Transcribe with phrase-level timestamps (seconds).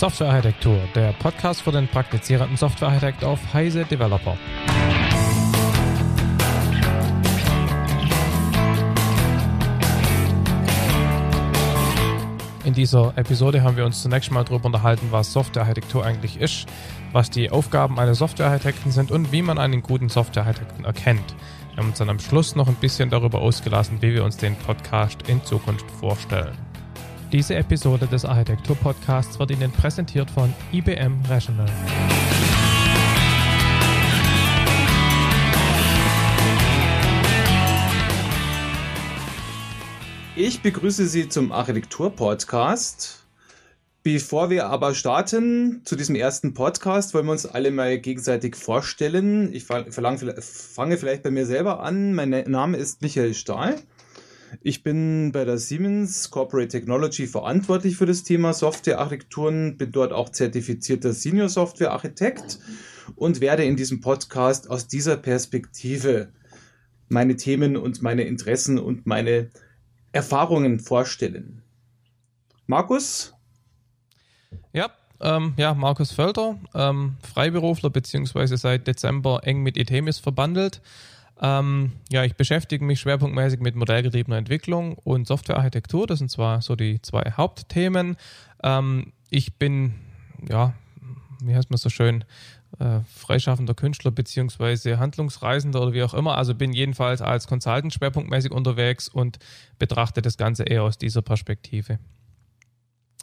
[0.00, 4.34] Softwarearchitektur, der Podcast für den praktizierenden Softwarearchitekt auf Heise Developer.
[12.64, 16.66] In dieser Episode haben wir uns zunächst mal darüber unterhalten, was Softwarearchitektur eigentlich ist,
[17.12, 21.34] was die Aufgaben eines Softwarearchitekten sind und wie man einen guten Softwarearchitekten erkennt.
[21.74, 24.56] Wir haben uns dann am Schluss noch ein bisschen darüber ausgelassen, wie wir uns den
[24.56, 26.69] Podcast in Zukunft vorstellen.
[27.32, 31.70] Diese Episode des Architektur-Podcasts wird Ihnen präsentiert von IBM Rational.
[40.34, 43.24] Ich begrüße Sie zum Architektur-Podcast.
[44.02, 49.52] Bevor wir aber starten zu diesem ersten Podcast, wollen wir uns alle mal gegenseitig vorstellen.
[49.52, 52.12] Ich fange vielleicht bei mir selber an.
[52.12, 53.76] Mein Name ist Michael Stahl.
[54.60, 60.30] Ich bin bei der Siemens Corporate Technology verantwortlich für das Thema Softwarearchitekturen, bin dort auch
[60.30, 62.58] zertifizierter Senior Software Architekt
[63.16, 66.32] und werde in diesem Podcast aus dieser Perspektive
[67.08, 69.50] meine Themen und meine Interessen und meine
[70.12, 71.62] Erfahrungen vorstellen.
[72.66, 73.34] Markus?
[74.72, 80.80] Ja, ähm, ja, Markus Völter, ähm, Freiberufler beziehungsweise seit Dezember eng mit Itemis verbandelt.
[81.42, 86.06] Ähm, ja, ich beschäftige mich schwerpunktmäßig mit modellgetriebener Entwicklung und Softwarearchitektur.
[86.06, 88.16] Das sind zwar so die zwei Hauptthemen.
[88.62, 89.94] Ähm, ich bin,
[90.48, 90.74] ja,
[91.42, 92.24] wie heißt man so schön,
[92.78, 96.36] äh, freischaffender Künstler beziehungsweise Handlungsreisender oder wie auch immer.
[96.36, 99.38] Also bin jedenfalls als Consultant schwerpunktmäßig unterwegs und
[99.78, 101.98] betrachte das Ganze eher aus dieser Perspektive.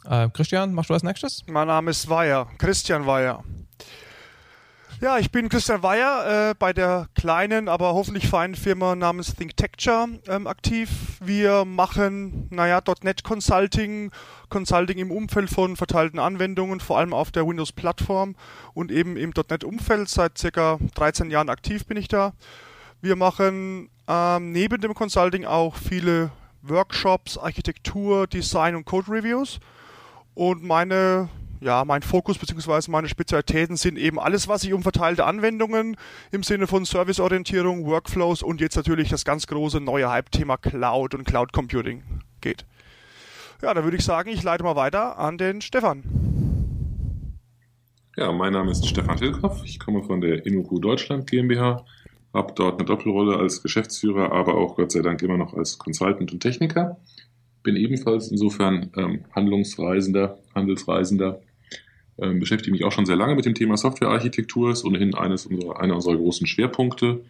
[0.04, 1.44] Äh, Christian, machst du als nächstes?
[1.46, 3.44] Mein Name ist Weyer, Christian Weyer.
[5.00, 10.08] Ja, ich bin Christian Weyer äh, bei der kleinen, aber hoffentlich feinen Firma namens ThinkTecture
[10.26, 10.90] ähm, aktiv.
[11.20, 14.10] Wir machen, naja, .NET Consulting,
[14.48, 18.34] Consulting im Umfeld von verteilten Anwendungen, vor allem auf der Windows-Plattform
[18.74, 20.08] und eben im .NET-Umfeld.
[20.08, 22.32] Seit circa 13 Jahren aktiv bin ich da.
[23.00, 26.32] Wir machen ähm, neben dem Consulting auch viele
[26.62, 29.60] Workshops, Architektur, Design und Code-Reviews.
[30.34, 31.28] Und meine
[31.60, 32.90] ja, mein Fokus bzw.
[32.90, 35.96] meine Spezialitäten sind eben alles, was sich um verteilte Anwendungen
[36.30, 41.24] im Sinne von Serviceorientierung, Workflows und jetzt natürlich das ganz große neue Hype-Thema Cloud und
[41.24, 42.02] Cloud Computing
[42.40, 42.64] geht.
[43.60, 46.04] Ja, da würde ich sagen, ich leite mal weiter an den Stefan.
[48.16, 49.62] Ja, mein Name ist Stefan Tilkoff.
[49.64, 51.84] Ich komme von der InnoQ Deutschland GmbH,
[52.32, 56.32] habe dort eine Doppelrolle als Geschäftsführer, aber auch Gott sei Dank immer noch als Consultant
[56.32, 56.98] und Techniker.
[57.64, 61.40] Bin ebenfalls insofern ähm, Handlungsreisender, Handelsreisender
[62.20, 65.80] ähm, beschäftige mich auch schon sehr lange mit dem Thema Softwarearchitektur, ist ohnehin eines unserer,
[65.80, 67.24] einer unserer großen Schwerpunkte.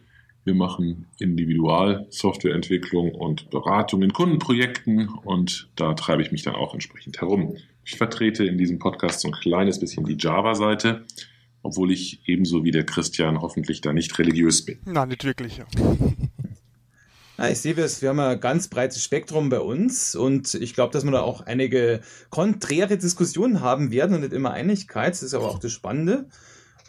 [0.45, 7.21] Wir machen Individual-Softwareentwicklung und Beratung in Kundenprojekten und da treibe ich mich dann auch entsprechend
[7.21, 7.57] herum.
[7.83, 11.05] Ich vertrete in diesem Podcast so ein kleines bisschen die Java-Seite,
[11.61, 14.79] obwohl ich ebenso wie der Christian hoffentlich da nicht religiös bin.
[14.85, 15.65] Na, nicht wirklich, ja.
[17.39, 21.05] Ja, ich sehe, wir haben ein ganz breites Spektrum bei uns und ich glaube, dass
[21.05, 25.13] wir da auch einige konträre Diskussionen haben werden und nicht immer Einigkeit.
[25.13, 26.25] Das ist aber auch das Spannende.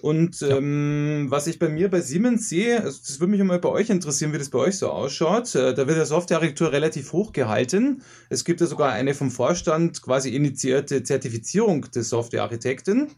[0.02, 0.56] Und ja.
[0.56, 3.90] ähm, was ich bei mir bei Siemens sehe, also das würde mich mal bei euch
[3.90, 5.54] interessieren, wie das bei euch so ausschaut.
[5.54, 8.02] Äh, da wird der Softwarearchitektur relativ hoch gehalten.
[8.28, 13.12] Es gibt ja sogar eine vom Vorstand quasi initiierte Zertifizierung des Softwarearchitekten.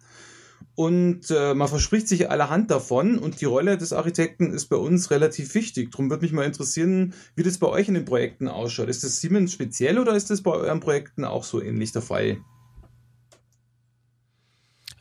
[0.74, 5.10] Und äh, man verspricht sich allerhand davon und die Rolle des Architekten ist bei uns
[5.10, 5.90] relativ wichtig.
[5.90, 8.88] Darum würde mich mal interessieren, wie das bei euch in den Projekten ausschaut.
[8.88, 12.38] Ist das Siemens speziell oder ist das bei euren Projekten auch so ähnlich der Fall?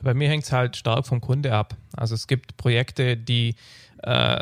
[0.02, 1.78] Bei mir hängt es halt stark vom Kunde ab.
[1.96, 3.56] Also es gibt Projekte, die,
[4.00, 4.42] äh,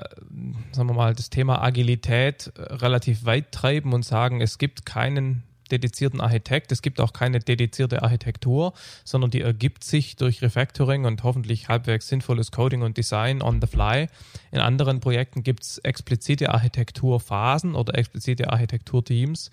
[0.71, 6.21] sagen wir mal, das Thema Agilität relativ weit treiben und sagen, es gibt keinen dedizierten
[6.21, 6.71] Architekt.
[6.71, 12.07] Es gibt auch keine dedizierte Architektur, sondern die ergibt sich durch Refactoring und hoffentlich halbwegs
[12.07, 14.07] sinnvolles Coding und Design on the fly.
[14.51, 19.51] In anderen Projekten gibt es explizite Architekturphasen oder explizite Architekturteams.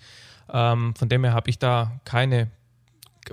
[0.51, 2.49] Ähm, von dem her habe ich da keine,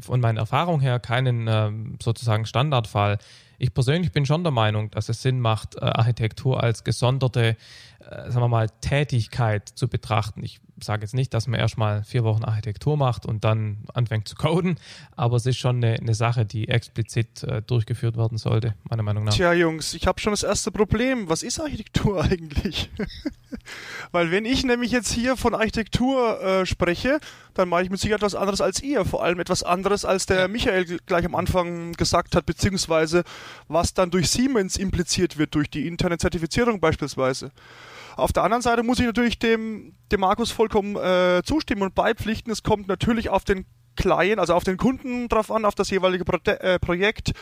[0.01, 3.19] von meiner Erfahrung her, keinen ähm, sozusagen Standardfall.
[3.59, 7.57] Ich persönlich bin schon der Meinung, dass es Sinn macht, äh, Architektur als gesonderte,
[8.01, 10.43] äh, sagen wir mal, Tätigkeit zu betrachten.
[10.43, 14.37] Ich sage jetzt nicht, dass man erstmal vier Wochen Architektur macht und dann anfängt zu
[14.37, 14.77] coden,
[15.17, 19.25] aber es ist schon eine, eine Sache, die explizit äh, durchgeführt werden sollte, meiner Meinung
[19.25, 19.35] nach.
[19.35, 21.29] Tja, Jungs, ich habe schon das erste Problem.
[21.29, 22.91] Was ist Architektur eigentlich?
[24.13, 27.21] Weil wenn ich nämlich jetzt hier von Architektur äh, spreche,
[27.55, 29.05] dann mache ich mit Sicherheit etwas anderes als ihr.
[29.05, 33.25] Vor allem etwas anderes, als der Michael gleich am Anfang gesagt hat, beziehungsweise
[33.69, 37.53] was dann durch Siemens impliziert wird, durch die interne Zertifizierung beispielsweise.
[38.17, 42.53] Auf der anderen Seite muss ich natürlich dem, dem Markus vollkommen äh, zustimmen und beipflichten.
[42.53, 43.67] Es kommt natürlich auf den
[43.97, 47.33] Client, also auf den Kunden drauf an, auf das jeweilige Pro äh, Projekt,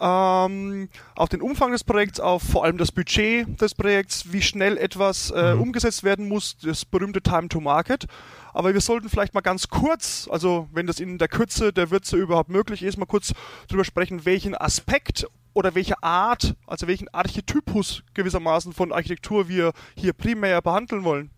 [0.00, 4.76] ähm, auf den Umfang des Projekts, auf vor allem das Budget des Projekts, wie schnell
[4.76, 5.62] etwas äh, mhm.
[5.62, 8.06] umgesetzt werden muss, das berühmte Time to Market.
[8.52, 12.16] Aber wir sollten vielleicht mal ganz kurz, also wenn das in der Kürze der Würze
[12.16, 13.32] überhaupt möglich ist, mal kurz
[13.68, 15.26] drüber sprechen, welchen Aspekt
[15.56, 21.30] oder welche Art, also welchen Archetypus gewissermaßen von Architektur wir hier primär behandeln wollen.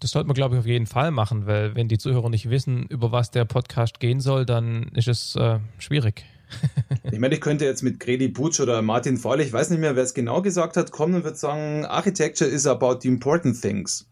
[0.00, 2.86] Das sollte man, glaube ich, auf jeden Fall machen, weil wenn die Zuhörer nicht wissen,
[2.86, 6.24] über was der Podcast gehen soll, dann ist es äh, schwierig.
[7.12, 9.94] ich meine, ich könnte jetzt mit Gredi Butsch oder Martin Fahle, ich weiß nicht mehr,
[9.94, 14.08] wer es genau gesagt hat, kommen und würde sagen, Architecture is about the important things.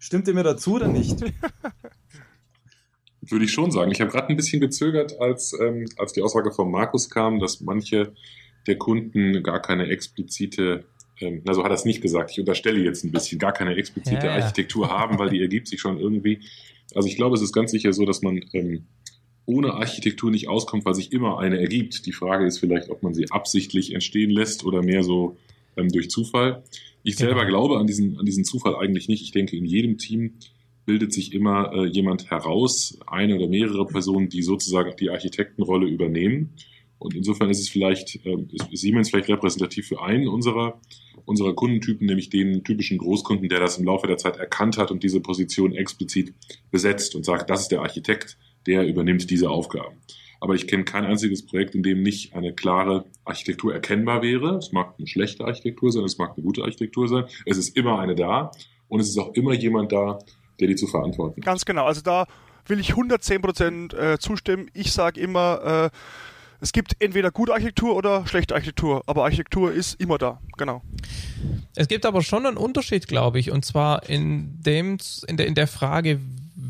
[0.00, 1.24] Stimmt ihr mir dazu oder nicht?
[3.28, 3.90] Würde ich schon sagen.
[3.90, 7.60] Ich habe gerade ein bisschen gezögert, als, ähm, als die Aussage von Markus kam, dass
[7.60, 8.12] manche
[8.66, 10.84] der Kunden gar keine explizite
[11.20, 13.74] ähm, na so hat er es nicht gesagt, ich unterstelle jetzt ein bisschen, gar keine
[13.74, 16.40] explizite ja, Architektur haben, weil die ergibt sich schon irgendwie.
[16.94, 18.84] Also ich glaube, es ist ganz sicher so, dass man ähm,
[19.46, 22.06] ohne Architektur nicht auskommt, weil sich immer eine ergibt.
[22.06, 25.36] Die Frage ist vielleicht, ob man sie absichtlich entstehen lässt oder mehr so
[25.76, 26.62] ähm, durch Zufall.
[27.02, 27.66] Ich selber genau.
[27.66, 29.22] glaube an diesen, an diesen Zufall eigentlich nicht.
[29.22, 30.34] Ich denke, in jedem Team
[30.86, 36.54] bildet sich immer äh, jemand heraus, eine oder mehrere Personen, die sozusagen die Architektenrolle übernehmen.
[36.98, 40.80] Und insofern ist es vielleicht, äh, ist Siemens vielleicht repräsentativ für einen unserer
[41.26, 45.02] unserer Kundentypen, nämlich den typischen Großkunden, der das im Laufe der Zeit erkannt hat und
[45.02, 46.32] diese Position explizit
[46.70, 49.96] besetzt und sagt, das ist der Architekt, der übernimmt diese Aufgaben.
[50.40, 54.56] Aber ich kenne kein einziges Projekt, in dem nicht eine klare Architektur erkennbar wäre.
[54.56, 57.24] Es mag eine schlechte Architektur sein, es mag eine gute Architektur sein.
[57.44, 58.50] Es ist immer eine da
[58.88, 60.18] und es ist auch immer jemand da,
[60.60, 61.40] der die zu verantworten.
[61.40, 61.84] Ganz genau.
[61.86, 62.26] Also da
[62.66, 64.70] will ich 110 Prozent äh, zustimmen.
[64.74, 65.96] Ich sage immer, äh,
[66.60, 70.82] es gibt entweder gute Architektur oder schlechte Architektur, aber Architektur ist immer da, genau.
[71.74, 75.54] Es gibt aber schon einen Unterschied, glaube ich, und zwar in dem, in der, in
[75.54, 76.20] der Frage,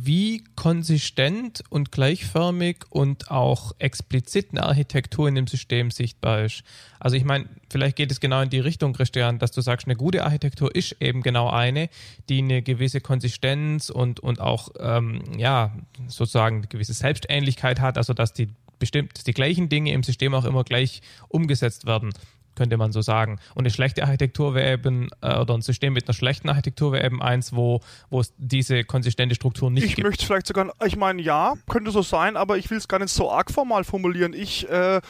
[0.06, 6.62] wie konsistent und gleichförmig und auch explizit eine Architektur in dem System sichtbar ist.
[6.98, 9.96] Also ich meine, vielleicht geht es genau in die Richtung, Christian, dass du sagst, eine
[9.96, 11.88] gute Architektur ist eben genau eine,
[12.28, 15.76] die eine gewisse Konsistenz und, und auch, ähm, ja,
[16.06, 18.48] sozusagen eine gewisse Selbstähnlichkeit hat, also dass die
[18.78, 22.12] bestimmt die gleichen Dinge im System auch immer gleich umgesetzt werden,
[22.56, 23.38] könnte man so sagen.
[23.54, 27.04] Und eine schlechte Architektur wäre eben, äh, oder ein System mit einer schlechten Architektur wäre
[27.04, 27.80] eben eins, wo,
[28.10, 29.98] wo es diese konsistente Struktur nicht ich gibt.
[30.00, 32.98] Ich möchte vielleicht sogar, ich meine, ja, könnte so sein, aber ich will es gar
[32.98, 34.32] nicht so arg formal formulieren.
[34.32, 35.00] Ich äh,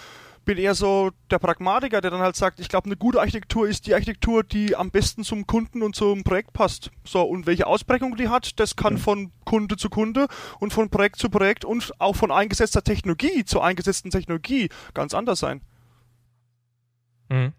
[0.46, 3.86] bin eher so der Pragmatiker, der dann halt sagt, ich glaube, eine gute Architektur ist
[3.86, 6.90] die Architektur, die am besten zum Kunden und zum Projekt passt.
[7.04, 10.28] So, und welche Ausprägung die hat, das kann von Kunde zu Kunde
[10.60, 15.40] und von Projekt zu Projekt und auch von eingesetzter Technologie zu eingesetzten Technologie ganz anders
[15.40, 15.60] sein.
[17.28, 17.52] Mhm.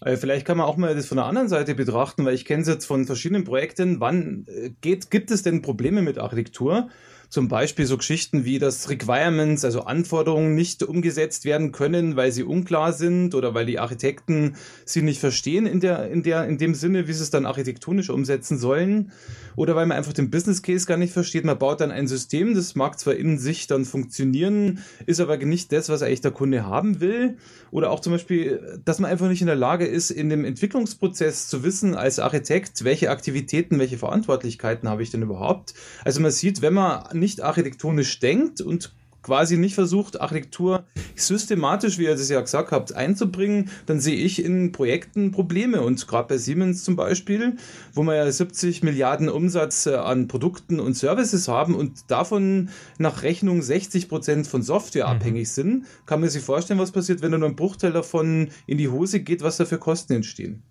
[0.00, 2.62] Äh, vielleicht kann man auch mal das von der anderen Seite betrachten, weil ich kenne
[2.62, 4.00] es jetzt von verschiedenen Projekten.
[4.00, 6.88] Wann äh, geht, gibt es denn Probleme mit Architektur?
[7.30, 12.42] Zum Beispiel so Geschichten wie, dass Requirements, also Anforderungen nicht umgesetzt werden können, weil sie
[12.42, 16.74] unklar sind oder weil die Architekten sie nicht verstehen in der, in der, in dem
[16.74, 19.12] Sinne, wie sie es dann architektonisch umsetzen sollen.
[19.56, 21.44] Oder weil man einfach den Business Case gar nicht versteht.
[21.44, 25.72] Man baut dann ein System, das mag zwar in sich dann funktionieren, ist aber nicht
[25.72, 27.36] das, was eigentlich der Kunde haben will.
[27.70, 31.48] Oder auch zum Beispiel, dass man einfach nicht in der Lage ist, in dem Entwicklungsprozess
[31.48, 35.74] zu wissen, als Architekt, welche Aktivitäten, welche Verantwortlichkeiten habe ich denn überhaupt.
[36.04, 40.84] Also man sieht, wenn man nicht architektonisch denkt und quasi nicht versucht, Architektur
[41.14, 45.82] systematisch, wie ihr das ja gesagt habt, einzubringen, dann sehe ich in Projekten Probleme.
[45.82, 47.56] Und gerade bei Siemens zum Beispiel,
[47.92, 53.22] wo wir ja 70 Milliarden Umsatz äh, an Produkten und Services haben und davon nach
[53.22, 55.16] Rechnung 60 Prozent von Software mhm.
[55.16, 58.88] abhängig sind, kann man sich vorstellen, was passiert, wenn nur ein Bruchteil davon in die
[58.88, 60.62] Hose geht, was da für Kosten entstehen.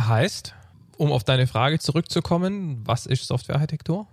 [0.00, 0.54] Heißt,
[0.96, 4.06] um auf deine Frage zurückzukommen, was ist Softwarearchitektur?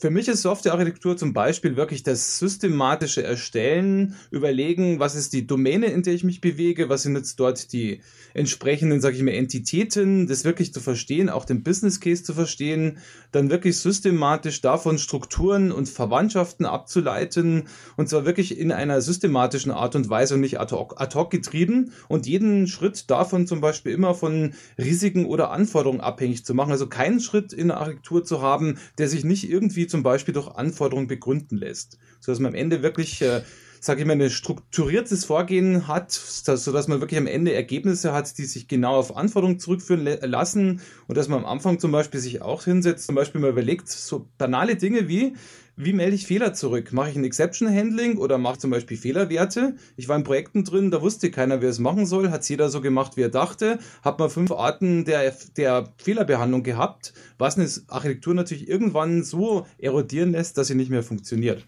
[0.00, 5.88] Für mich ist Softwarearchitektur zum Beispiel wirklich das systematische Erstellen, überlegen, was ist die Domäne,
[5.88, 8.00] in der ich mich bewege, was sind jetzt dort die
[8.32, 12.96] entsprechenden, sage ich mal, Entitäten, das wirklich zu verstehen, auch den Business Case zu verstehen,
[13.30, 17.64] dann wirklich systematisch davon Strukturen und Verwandtschaften abzuleiten
[17.98, 21.30] und zwar wirklich in einer systematischen Art und Weise und nicht ad hoc, ad hoc
[21.30, 26.72] getrieben und jeden Schritt davon zum Beispiel immer von Risiken oder Anforderungen abhängig zu machen.
[26.72, 30.48] Also keinen Schritt in der Architektur zu haben, der sich nicht irgendwie zum Beispiel durch
[30.48, 31.98] Anforderungen begründen lässt.
[32.20, 33.42] Sodass man am Ende wirklich äh,
[33.80, 38.44] sage ich mal, ein strukturiertes Vorgehen hat, sodass man wirklich am Ende Ergebnisse hat, die
[38.44, 42.64] sich genau auf Anforderungen zurückführen lassen und dass man am Anfang zum Beispiel sich auch
[42.64, 45.34] hinsetzt, zum Beispiel mal überlegt, so banale Dinge wie,
[45.82, 46.92] wie melde ich Fehler zurück?
[46.92, 49.76] Mache ich ein Exception Handling oder mache zum Beispiel Fehlerwerte?
[49.96, 52.80] Ich war in Projekten drin, da wusste keiner, wer es machen soll, hat jeder so
[52.80, 58.34] gemacht, wie er dachte, hat man fünf Arten der, der Fehlerbehandlung gehabt, was eine Architektur
[58.34, 61.64] natürlich irgendwann so erodieren lässt, dass sie nicht mehr funktioniert.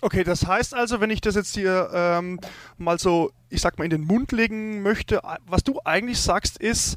[0.00, 2.38] Okay, das heißt also, wenn ich das jetzt hier ähm,
[2.78, 6.96] mal so, ich sag mal, in den Mund legen möchte, was du eigentlich sagst, ist,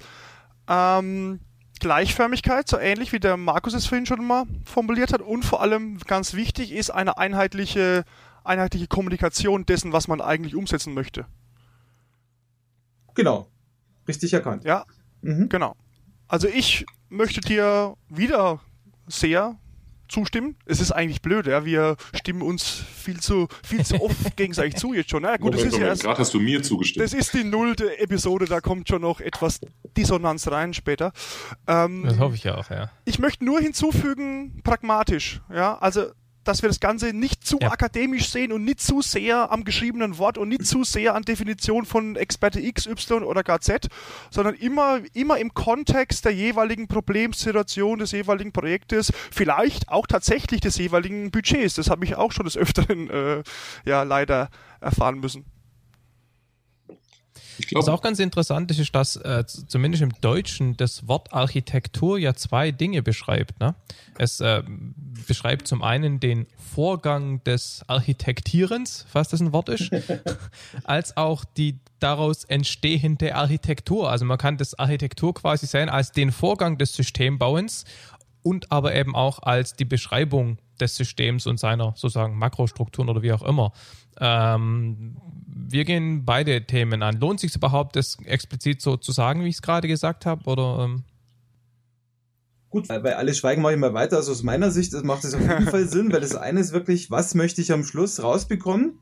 [0.68, 1.40] ähm,
[1.80, 5.22] Gleichförmigkeit, so ähnlich wie der Markus es vorhin schon mal formuliert hat.
[5.22, 8.04] Und vor allem ganz wichtig ist eine einheitliche,
[8.44, 11.26] einheitliche Kommunikation dessen, was man eigentlich umsetzen möchte.
[13.16, 13.48] Genau.
[14.08, 14.64] Richtig erkannt.
[14.64, 14.86] Ja,
[15.22, 15.50] mhm.
[15.50, 15.76] genau.
[16.28, 18.62] Also ich möchte dir wieder
[19.08, 19.58] sehr
[20.10, 20.56] zustimmen.
[20.66, 21.66] Es ist eigentlich blöd, ja.
[21.66, 25.24] Wir stimmen uns viel zu, viel zu oft gegenseitig zu jetzt schon.
[25.24, 27.04] Ja, gut, Moment, das ist ja erst, gerade hast du mir zugestimmt.
[27.04, 29.62] Das ist die nullte Episode, da kommt schon noch etwas
[29.96, 31.14] Dissonanz rein später.
[31.68, 32.92] Ähm, das hoffe ich ja auch, ja.
[33.06, 35.78] Ich möchte nur hinzufügen, pragmatisch, ja.
[35.78, 36.08] Also
[36.50, 37.72] dass wir das Ganze nicht zu ja.
[37.72, 41.86] akademisch sehen und nicht zu sehr am geschriebenen Wort und nicht zu sehr an Definition
[41.86, 43.88] von Experte X, Y oder gar Z,
[44.32, 50.76] sondern immer, immer im Kontext der jeweiligen Problemsituation des jeweiligen Projektes, vielleicht auch tatsächlich des
[50.78, 51.76] jeweiligen Budgets.
[51.76, 53.44] Das habe ich auch schon des Öfteren äh,
[53.86, 54.50] ja leider
[54.82, 55.46] erfahren müssen.
[57.74, 62.34] Was auch ganz interessant ist, ist, dass äh, zumindest im Deutschen das Wort Architektur ja
[62.34, 63.60] zwei Dinge beschreibt.
[63.60, 63.76] Ne?
[64.18, 64.64] Es äh,
[65.28, 69.92] beschreibt zum einen den Vorgang des Architektierens, was das ein Wort ist,
[70.84, 74.10] als auch die daraus entstehende Architektur.
[74.10, 77.86] Also man kann das Architektur quasi sehen als den Vorgang des Systembauens
[78.44, 83.32] und aber eben auch als die Beschreibung des Systems und seiner sozusagen Makrostrukturen oder wie
[83.32, 83.72] auch immer.
[84.20, 85.18] Ähm,
[85.48, 87.20] wir gehen beide Themen an.
[87.20, 90.50] Lohnt sich überhaupt, das explizit so zu sagen, wie ich es gerade gesagt habe?
[90.50, 91.04] Oder ähm?
[92.70, 94.18] Gut, weil alle schweigen mache ich mal weiter.
[94.18, 97.10] Also aus meiner Sicht macht es auf jeden Fall Sinn, weil das eine ist wirklich,
[97.10, 99.00] was möchte ich am Schluss rausbekommen?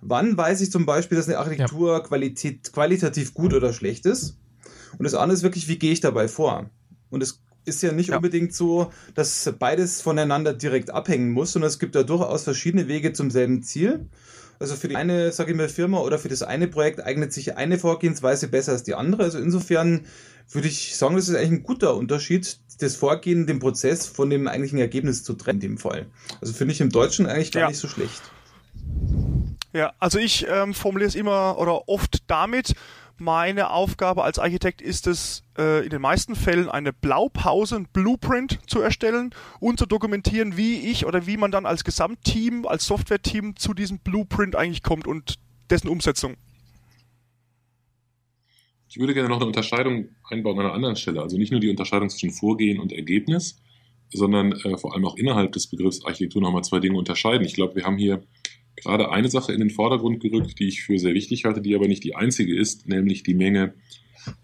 [0.00, 2.00] Wann weiß ich zum Beispiel, dass eine Architektur ja.
[2.00, 4.38] Qualität, qualitativ gut oder schlecht ist?
[4.98, 6.70] Und das andere ist wirklich, wie gehe ich dabei vor?
[7.10, 8.16] Und es ist ja nicht ja.
[8.16, 13.12] unbedingt so, dass beides voneinander direkt abhängen muss, sondern es gibt da durchaus verschiedene Wege
[13.12, 14.06] zum selben Ziel.
[14.58, 17.56] Also für die eine, sage ich mal, Firma oder für das eine Projekt eignet sich
[17.56, 19.24] eine Vorgehensweise besser als die andere.
[19.24, 20.06] Also insofern
[20.50, 24.46] würde ich sagen, das ist eigentlich ein guter Unterschied, das Vorgehen, den Prozess von dem
[24.46, 26.06] eigentlichen Ergebnis zu trennen in dem Fall.
[26.40, 27.68] Also finde ich im Deutschen eigentlich gar ja.
[27.68, 28.22] nicht so schlecht.
[29.72, 32.74] Ja, also ich ähm, formuliere es immer oder oft damit,
[33.20, 38.58] meine Aufgabe als Architekt ist es, äh, in den meisten Fällen eine Blaupause, ein Blueprint
[38.66, 43.56] zu erstellen und zu dokumentieren, wie ich oder wie man dann als Gesamtteam, als Softwareteam
[43.56, 45.38] zu diesem Blueprint eigentlich kommt und
[45.70, 46.36] dessen Umsetzung.
[48.88, 51.22] Ich würde gerne noch eine Unterscheidung einbauen an einer anderen Stelle.
[51.22, 53.58] Also nicht nur die Unterscheidung zwischen Vorgehen und Ergebnis,
[54.12, 57.46] sondern äh, vor allem auch innerhalb des Begriffs Architektur nochmal zwei Dinge unterscheiden.
[57.46, 58.22] Ich glaube, wir haben hier
[58.76, 61.88] gerade eine Sache in den Vordergrund gerückt, die ich für sehr wichtig halte, die aber
[61.88, 63.74] nicht die einzige ist, nämlich die Menge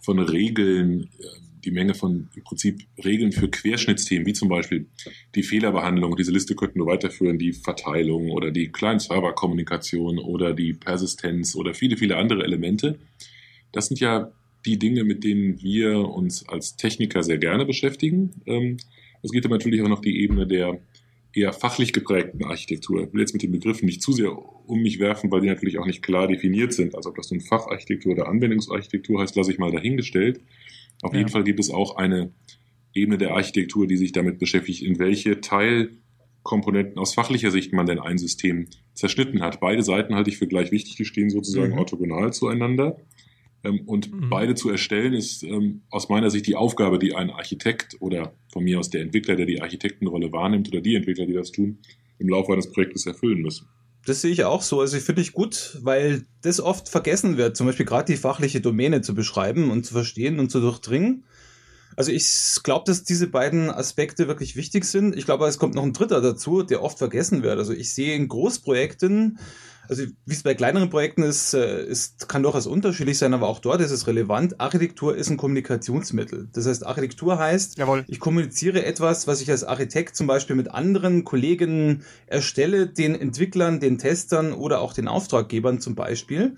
[0.00, 1.24] von Regeln, äh,
[1.64, 4.86] die Menge von im Prinzip Regeln für Querschnittsthemen, wie zum Beispiel
[5.34, 11.54] die Fehlerbehandlung, diese Liste könnten wir weiterführen, die Verteilung oder die Client-Server-Kommunikation oder die Persistenz
[11.54, 12.98] oder viele, viele andere Elemente.
[13.72, 14.32] Das sind ja
[14.64, 18.30] die Dinge, mit denen wir uns als Techniker sehr gerne beschäftigen.
[18.46, 18.78] Ähm,
[19.22, 20.78] es geht aber natürlich auch noch die Ebene der
[21.32, 23.02] eher fachlich geprägten Architektur.
[23.02, 25.78] Ich will jetzt mit den Begriffen nicht zu sehr um mich werfen, weil die natürlich
[25.78, 26.94] auch nicht klar definiert sind.
[26.94, 30.40] Also ob das nun Facharchitektur oder Anwendungsarchitektur heißt, lasse ich mal dahingestellt.
[31.02, 31.18] Auf ja.
[31.18, 32.32] jeden Fall gibt es auch eine
[32.94, 38.00] Ebene der Architektur, die sich damit beschäftigt, in welche Teilkomponenten aus fachlicher Sicht man denn
[38.00, 39.60] ein System zerschnitten hat.
[39.60, 41.78] Beide Seiten halte ich für gleich wichtig, die stehen sozusagen mhm.
[41.78, 42.96] orthogonal zueinander.
[43.64, 44.30] Ähm, und mhm.
[44.30, 48.64] beide zu erstellen ist ähm, aus meiner Sicht die Aufgabe, die ein Architekt oder von
[48.64, 51.78] mir aus der Entwickler, der die Architektenrolle wahrnimmt oder die Entwickler, die das tun,
[52.18, 53.68] im Laufe eines Projektes erfüllen müssen.
[54.06, 54.80] Das sehe ich auch so.
[54.80, 58.60] Also ich finde ich gut, weil das oft vergessen wird, zum Beispiel gerade die fachliche
[58.60, 61.24] Domäne zu beschreiben und zu verstehen und zu durchdringen.
[61.96, 62.30] Also ich
[62.62, 65.16] glaube, dass diese beiden Aspekte wirklich wichtig sind.
[65.16, 67.58] Ich glaube, es kommt noch ein dritter dazu, der oft vergessen wird.
[67.58, 69.40] Also ich sehe in Großprojekten
[69.88, 73.58] also wie es bei kleineren Projekten ist, äh, ist, kann durchaus unterschiedlich sein, aber auch
[73.58, 74.60] dort ist es relevant.
[74.60, 76.48] Architektur ist ein Kommunikationsmittel.
[76.52, 78.04] Das heißt, Architektur heißt, Jawohl.
[78.06, 83.80] ich kommuniziere etwas, was ich als Architekt zum Beispiel mit anderen Kollegen erstelle, den Entwicklern,
[83.80, 86.54] den Testern oder auch den Auftraggebern zum Beispiel.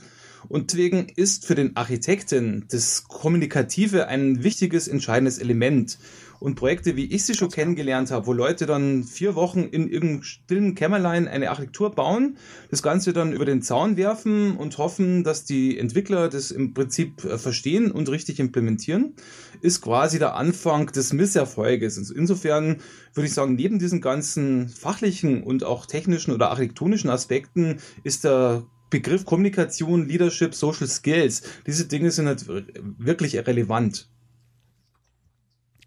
[0.49, 5.99] Und deswegen ist für den Architekten das Kommunikative ein wichtiges, entscheidendes Element.
[6.41, 10.23] Und Projekte, wie ich sie schon kennengelernt habe, wo Leute dann vier Wochen in irgendeinem
[10.23, 12.39] stillen Kämmerlein eine Architektur bauen,
[12.71, 17.25] das Ganze dann über den Zaun werfen und hoffen, dass die Entwickler das im Prinzip
[17.25, 19.15] äh, verstehen und richtig implementieren,
[19.61, 21.99] ist quasi der Anfang des Misserfolges.
[21.99, 22.79] Also insofern
[23.13, 28.65] würde ich sagen, neben diesen ganzen fachlichen und auch technischen oder architektonischen Aspekten ist der
[28.89, 34.09] Begriff Kommunikation, Leadership, Social Skills, diese Dinge sind halt wirklich relevant.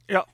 [0.10, 0.26] Ja,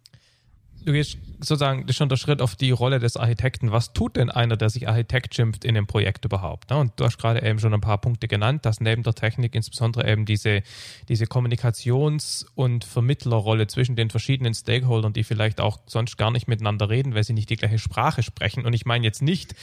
[0.89, 3.71] du gehst sozusagen, schon der Schritt auf die Rolle des Architekten.
[3.71, 6.71] Was tut denn einer, der sich Architekt schimpft, in dem Projekt überhaupt?
[6.71, 6.77] Ne?
[6.77, 10.09] Und du hast gerade eben schon ein paar Punkte genannt, dass neben der Technik insbesondere
[10.09, 10.63] eben diese,
[11.07, 16.89] diese Kommunikations- und Vermittlerrolle zwischen den verschiedenen Stakeholdern, die vielleicht auch sonst gar nicht miteinander
[16.89, 18.65] reden, weil sie nicht die gleiche Sprache sprechen.
[18.65, 19.53] Und ich meine jetzt nicht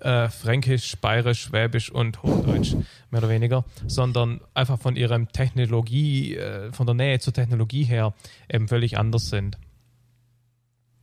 [0.00, 2.74] äh, Fränkisch, Bayerisch, Schwäbisch und Hochdeutsch,
[3.10, 8.14] mehr oder weniger, sondern einfach von ihrem Technologie, äh, von der Nähe zur Technologie her
[8.48, 9.58] eben völlig anders sind.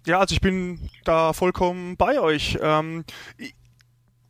[0.05, 2.59] Ja, also ich bin da vollkommen bei euch.
[2.61, 3.05] Ähm,
[3.37, 3.55] ich,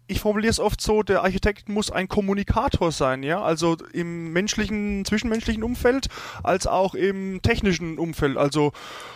[0.08, 5.03] ich formuliere es oft so, der Architekt muss ein Kommunikator sein, ja, also im menschlichen,
[5.03, 6.08] zwischenmenschlichen Umfeld,
[6.44, 8.38] als auch im technischen Umfeld.
[8.38, 8.72] Also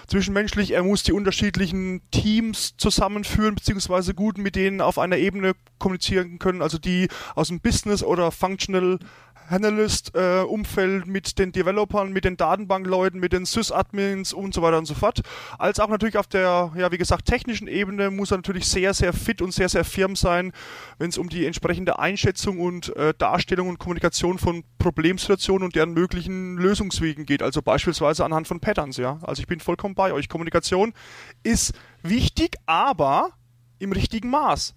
[0.08, 6.40] zwischenmenschlich, er muss die unterschiedlichen Teams zusammenführen, beziehungsweise gut mit denen auf einer Ebene kommunizieren
[6.40, 9.00] können, also die aus dem Business oder Functional
[9.50, 14.86] Analyst-Umfeld äh, mit den Developern, mit den Datenbankleuten, mit den Sys-Admins und so weiter und
[14.86, 15.22] so fort.
[15.58, 19.14] Als auch natürlich auf der, ja, wie gesagt, technischen Ebene muss er natürlich sehr, sehr
[19.14, 20.52] fit und sehr, sehr firm sein,
[20.98, 25.94] wenn es um die entsprechende Einschätzung und äh, Darstellung und Kommunikation von Problemsituationen und deren
[25.94, 27.42] möglichen Lösungswegen geht.
[27.42, 29.20] Also beispielsweise anhand von Patterns, ja.
[29.22, 30.30] Also ich bin vollkommen bei euch.
[30.30, 30.94] Kommunikation
[31.44, 33.32] ist wichtig, aber
[33.80, 34.74] im richtigen Maß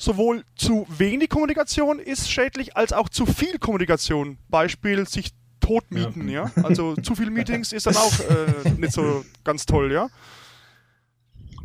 [0.00, 4.38] sowohl zu wenig Kommunikation ist schädlich, als auch zu viel Kommunikation.
[4.48, 5.30] Beispiel sich
[5.60, 6.50] totmieten, ja.
[6.56, 6.64] ja?
[6.64, 10.08] Also zu viele Meetings ist dann auch äh, nicht so ganz toll, ja.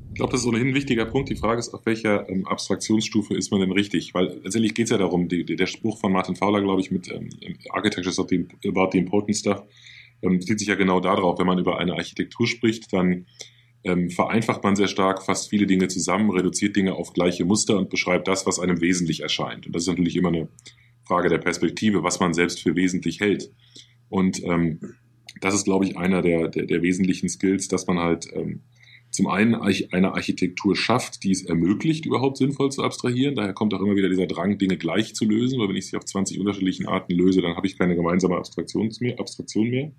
[0.10, 1.30] Ich glaube, das ist ohnehin ein wichtiger Punkt.
[1.30, 4.14] Die Frage ist, auf welcher ähm, Abstraktionsstufe ist man denn richtig?
[4.14, 6.92] Weil letztendlich geht es ja darum, die, die, der Spruch von Martin Fowler, glaube ich,
[6.92, 7.30] mit ähm,
[7.70, 9.64] Architecture is about the important stuff,
[10.22, 13.28] ähm, zieht sich ja genau darauf, wenn man über eine Architektur spricht, dann
[13.86, 17.90] ähm, vereinfacht man sehr stark fast viele Dinge zusammen, reduziert Dinge auf gleiche Muster und
[17.90, 19.68] beschreibt das, was einem wesentlich erscheint.
[19.68, 20.50] Und das ist natürlich immer eine
[21.04, 23.52] Frage der Perspektive, was man selbst für wesentlich hält.
[24.10, 24.80] Und ähm,
[25.40, 28.62] das ist, glaube ich, einer der, der, der wesentlichen Skills, dass man halt ähm,
[29.12, 33.36] zum einen eine Architektur schafft, die es ermöglicht, überhaupt sinnvoll zu abstrahieren.
[33.36, 35.96] Daher kommt auch immer wieder dieser Drang, Dinge gleich zu lösen, weil wenn ich sie
[35.96, 39.18] auf 20 unterschiedlichen Arten löse, dann habe ich keine gemeinsame Abstraktion mehr.
[39.20, 39.92] Abstraktion mehr.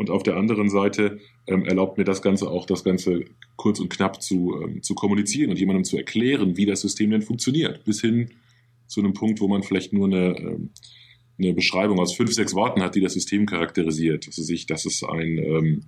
[0.00, 3.90] Und auf der anderen Seite ähm, erlaubt mir das Ganze auch, das Ganze kurz und
[3.90, 7.84] knapp zu, ähm, zu kommunizieren und jemandem zu erklären, wie das System denn funktioniert.
[7.84, 8.30] Bis hin
[8.86, 10.70] zu einem Punkt, wo man vielleicht nur eine, ähm,
[11.38, 14.26] eine Beschreibung aus fünf, sechs Worten hat, die das System charakterisiert.
[14.26, 15.82] Also sich, das ist ein, ähm,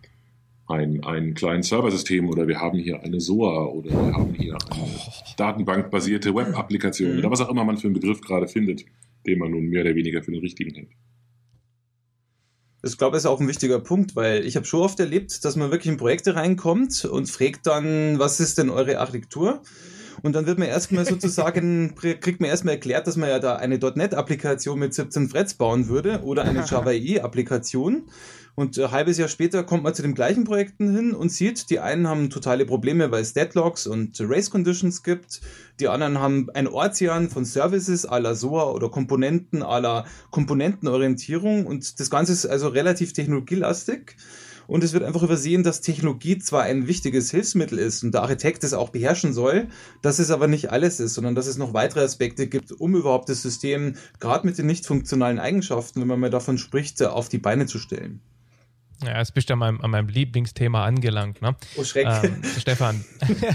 [0.67, 4.91] ein, ein kleines Serversystem oder wir haben hier eine SOA oder wir haben hier eine
[5.39, 7.19] datenbankbasierte Web-Applikation mhm.
[7.21, 8.85] oder was auch immer man für einen Begriff gerade findet,
[9.27, 10.91] den man nun mehr oder weniger für den richtigen hält.
[12.85, 15.55] Ich glaube, das ist auch ein wichtiger Punkt, weil ich habe schon oft erlebt, dass
[15.55, 19.63] man wirklich in Projekte reinkommt und fragt dann, was ist denn eure Architektur?
[20.23, 23.79] Und dann wird man erstmal sozusagen, kriegt man erstmal erklärt, dass man ja da eine
[23.79, 28.09] .NET-Applikation mit 17 Threads bauen würde oder eine Java EE-Applikation.
[28.55, 31.81] Und ein halbes Jahr später kommt man zu den gleichen Projekten hin und sieht, die
[31.81, 35.41] einen haben totale Probleme, weil es Deadlocks und Race Conditions gibt.
[35.81, 41.65] Die anderen haben ein Ozean von Services à la SOA oder Komponenten à la Komponentenorientierung.
[41.67, 44.17] Und das Ganze ist also relativ technologielastig.
[44.67, 48.65] Und es wird einfach übersehen, dass Technologie zwar ein wichtiges Hilfsmittel ist und der Architekt
[48.65, 49.69] es auch beherrschen soll,
[50.03, 53.29] dass es aber nicht alles ist, sondern dass es noch weitere Aspekte gibt, um überhaupt
[53.29, 57.39] das System, gerade mit den nicht funktionalen Eigenschaften, wenn man mal davon spricht, auf die
[57.39, 58.21] Beine zu stellen.
[59.05, 61.43] Ja, jetzt bist du an meinem, an meinem Lieblingsthema angelangt.
[61.43, 61.57] Ne?
[61.77, 62.07] Oh, Schreck.
[62.07, 63.05] Ähm, Stefan,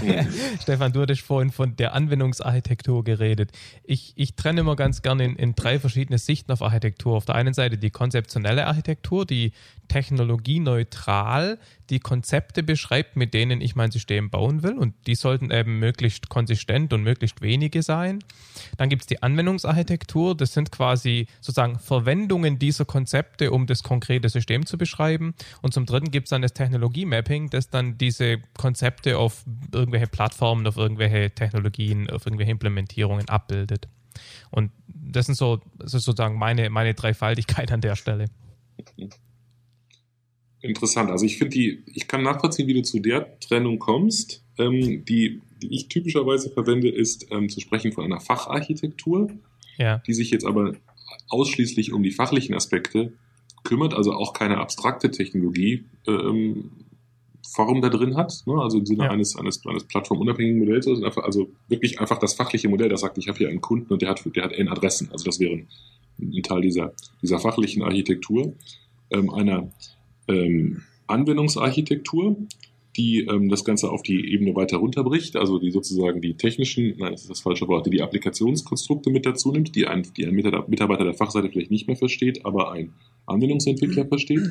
[0.62, 3.52] Stefan, du hattest vorhin von der Anwendungsarchitektur geredet.
[3.84, 7.16] Ich, ich trenne immer ganz gerne in, in drei verschiedene Sichten auf Architektur.
[7.16, 9.52] Auf der einen Seite die konzeptionelle Architektur, die
[9.88, 11.58] technologieneutral
[11.90, 14.74] die Konzepte beschreibt, mit denen ich mein System bauen will.
[14.74, 18.20] Und die sollten eben möglichst konsistent und möglichst wenige sein.
[18.76, 20.36] Dann gibt es die Anwendungsarchitektur.
[20.36, 25.34] Das sind quasi sozusagen Verwendungen dieser Konzepte, um das konkrete System zu beschreiben.
[25.62, 30.66] Und zum Dritten gibt es dann das Technologie-Mapping, das dann diese Konzepte auf irgendwelche Plattformen,
[30.66, 33.88] auf irgendwelche Technologien, auf irgendwelche Implementierungen abbildet.
[34.50, 38.26] Und das sind so das ist sozusagen meine, meine Dreifaltigkeit an der Stelle.
[40.60, 41.10] Interessant.
[41.10, 44.42] Also ich finde die, ich kann nachvollziehen, wie du zu der Trennung kommst.
[44.58, 49.30] Ähm, die, die ich typischerweise verwende, ist ähm, zu sprechen von einer Facharchitektur,
[49.76, 50.02] ja.
[50.06, 50.72] die sich jetzt aber
[51.28, 53.12] ausschließlich um die fachlichen Aspekte
[53.62, 56.70] kümmert, also auch keine abstrakte Technologie ähm,
[57.46, 58.54] Form da drin hat, ne?
[58.60, 59.10] also im Sinne ja.
[59.10, 63.16] eines, eines, eines plattformunabhängigen Modells, also, einfach, also wirklich einfach das fachliche Modell, das sagt,
[63.16, 65.54] ich habe hier einen Kunden und der hat, der hat n Adressen, also das wäre
[65.54, 65.68] ein,
[66.20, 66.92] ein Teil dieser,
[67.22, 68.54] dieser fachlichen Architektur,
[69.10, 69.70] ähm, einer
[70.28, 72.36] ähm, Anwendungsarchitektur,
[72.96, 77.12] die ähm, das Ganze auf die Ebene weiter runterbricht, also die sozusagen die technischen, nein,
[77.12, 80.34] das ist das falsche Wort, die die Applikationskonstrukte mit dazu nimmt, die ein, die ein
[80.34, 82.92] Mitarbeiter der Fachseite vielleicht nicht mehr versteht, aber ein
[83.26, 84.42] Anwendungsentwickler versteht.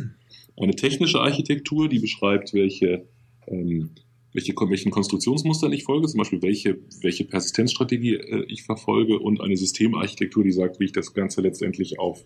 [0.56, 3.06] Eine technische Architektur, die beschreibt, welche,
[3.48, 3.90] ähm,
[4.34, 9.58] welche, welchen Konstruktionsmustern ich folge, zum Beispiel welche, welche Persistenzstrategie äh, ich verfolge und eine
[9.58, 12.24] Systemarchitektur, die sagt, wie ich das Ganze letztendlich auf,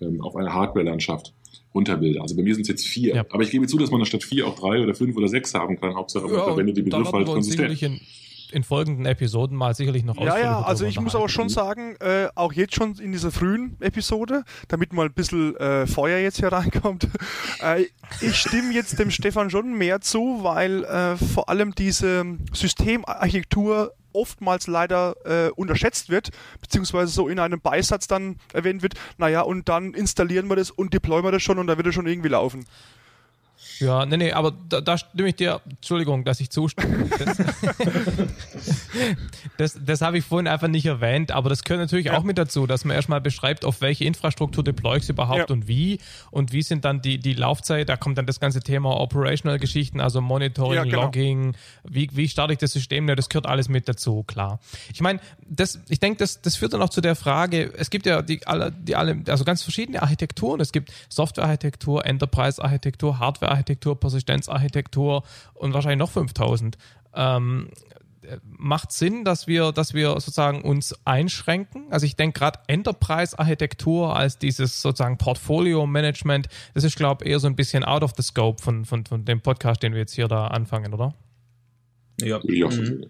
[0.00, 1.34] ähm, auf eine Hardware-Landschaft
[1.74, 2.20] runterbilde.
[2.20, 3.14] Also bei mir sind es jetzt vier.
[3.14, 3.24] Ja.
[3.30, 5.78] Aber ich gebe zu, dass man statt vier auch drei oder fünf oder sechs haben
[5.78, 5.94] kann.
[5.94, 8.00] Hauptsache man ja, verwendet die Begriffe halt konsistent
[8.52, 12.28] in folgenden Episoden mal sicherlich noch Ja, ja, also ich muss aber schon sagen, äh,
[12.34, 16.48] auch jetzt schon in dieser frühen Episode, damit mal ein bisschen äh, Feuer jetzt hier
[16.52, 17.08] reinkommt,
[17.60, 17.84] äh,
[18.20, 24.66] ich stimme jetzt dem Stefan schon mehr zu, weil äh, vor allem diese Systemarchitektur oftmals
[24.66, 29.94] leider äh, unterschätzt wird, beziehungsweise so in einem Beisatz dann erwähnt wird, naja, und dann
[29.94, 32.66] installieren wir das und deployen wir das schon und da wird es schon irgendwie laufen.
[33.80, 37.08] Ja, nee, nee, aber da, da stimme ich dir, Entschuldigung, dass ich zustimme.
[37.18, 37.38] Das,
[39.56, 42.18] das, das habe ich vorhin einfach nicht erwähnt, aber das gehört natürlich ja.
[42.18, 45.46] auch mit dazu, dass man erstmal beschreibt, auf welche Infrastruktur deploy ich es überhaupt ja.
[45.46, 49.00] und wie und wie sind dann die, die Laufzeit, da kommt dann das ganze Thema
[49.00, 51.02] Operational Geschichten, also Monitoring, ja, genau.
[51.04, 54.58] Logging, wie, wie starte ich das System, ja, das gehört alles mit dazu, klar.
[54.92, 58.06] Ich meine, das, ich denke, das, das führt dann auch zu der Frage, es gibt
[58.06, 64.00] ja die alle, die alle, also ganz verschiedene Architekturen, es gibt Softwarearchitektur, Enterprise-Architektur, Hardware-Architektur, Architektur,
[64.00, 65.22] Persistenzarchitektur
[65.54, 66.78] und wahrscheinlich noch 5000.
[67.14, 67.68] Ähm,
[68.42, 71.86] macht Sinn, dass wir, dass wir sozusagen uns einschränken.
[71.90, 77.46] Also ich denke gerade Enterprise-Architektur als dieses sozusagen Portfolio-Management, das ist, glaube ich, eher so
[77.46, 80.28] ein bisschen out of the scope von, von, von dem Podcast, den wir jetzt hier
[80.28, 81.14] da anfangen, oder?
[82.20, 82.40] Ja.
[82.44, 82.68] ja.
[82.68, 83.06] Mhm.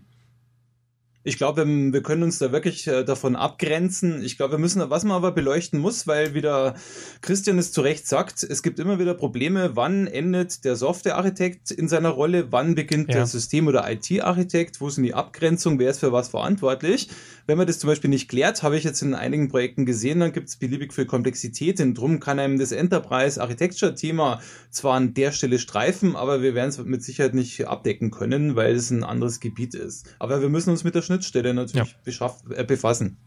[1.28, 4.24] Ich glaube, wir können uns da wirklich äh, davon abgrenzen.
[4.24, 6.74] Ich glaube, wir müssen, was man aber beleuchten muss, weil wieder
[7.20, 11.86] Christian es zu Recht sagt, es gibt immer wieder Probleme, wann endet der Softwarearchitekt in
[11.86, 13.16] seiner Rolle, wann beginnt ja.
[13.16, 17.10] der System- oder IT-Architekt, wo sind die Abgrenzungen, wer ist für was verantwortlich.
[17.46, 20.32] Wenn man das zum Beispiel nicht klärt, habe ich jetzt in einigen Projekten gesehen, dann
[20.32, 21.78] gibt es beliebig viel Komplexität.
[21.80, 26.70] Und drum kann einem das Enterprise Architecture-Thema zwar an der Stelle streifen, aber wir werden
[26.70, 30.06] es mit Sicherheit nicht abdecken können, weil es ein anderes Gebiet ist.
[30.18, 32.36] Aber wir müssen uns mit der Schnittstelle natürlich ja.
[32.54, 33.18] äh, befassen.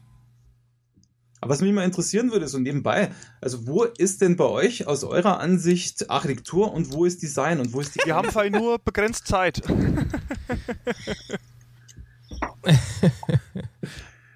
[1.40, 5.02] Aber was mich mal interessieren würde, so nebenbei, also wo ist denn bei euch aus
[5.02, 8.00] eurer Ansicht Architektur und wo ist Design und wo ist die...
[8.04, 9.60] Wir haben halt nur begrenzt Zeit.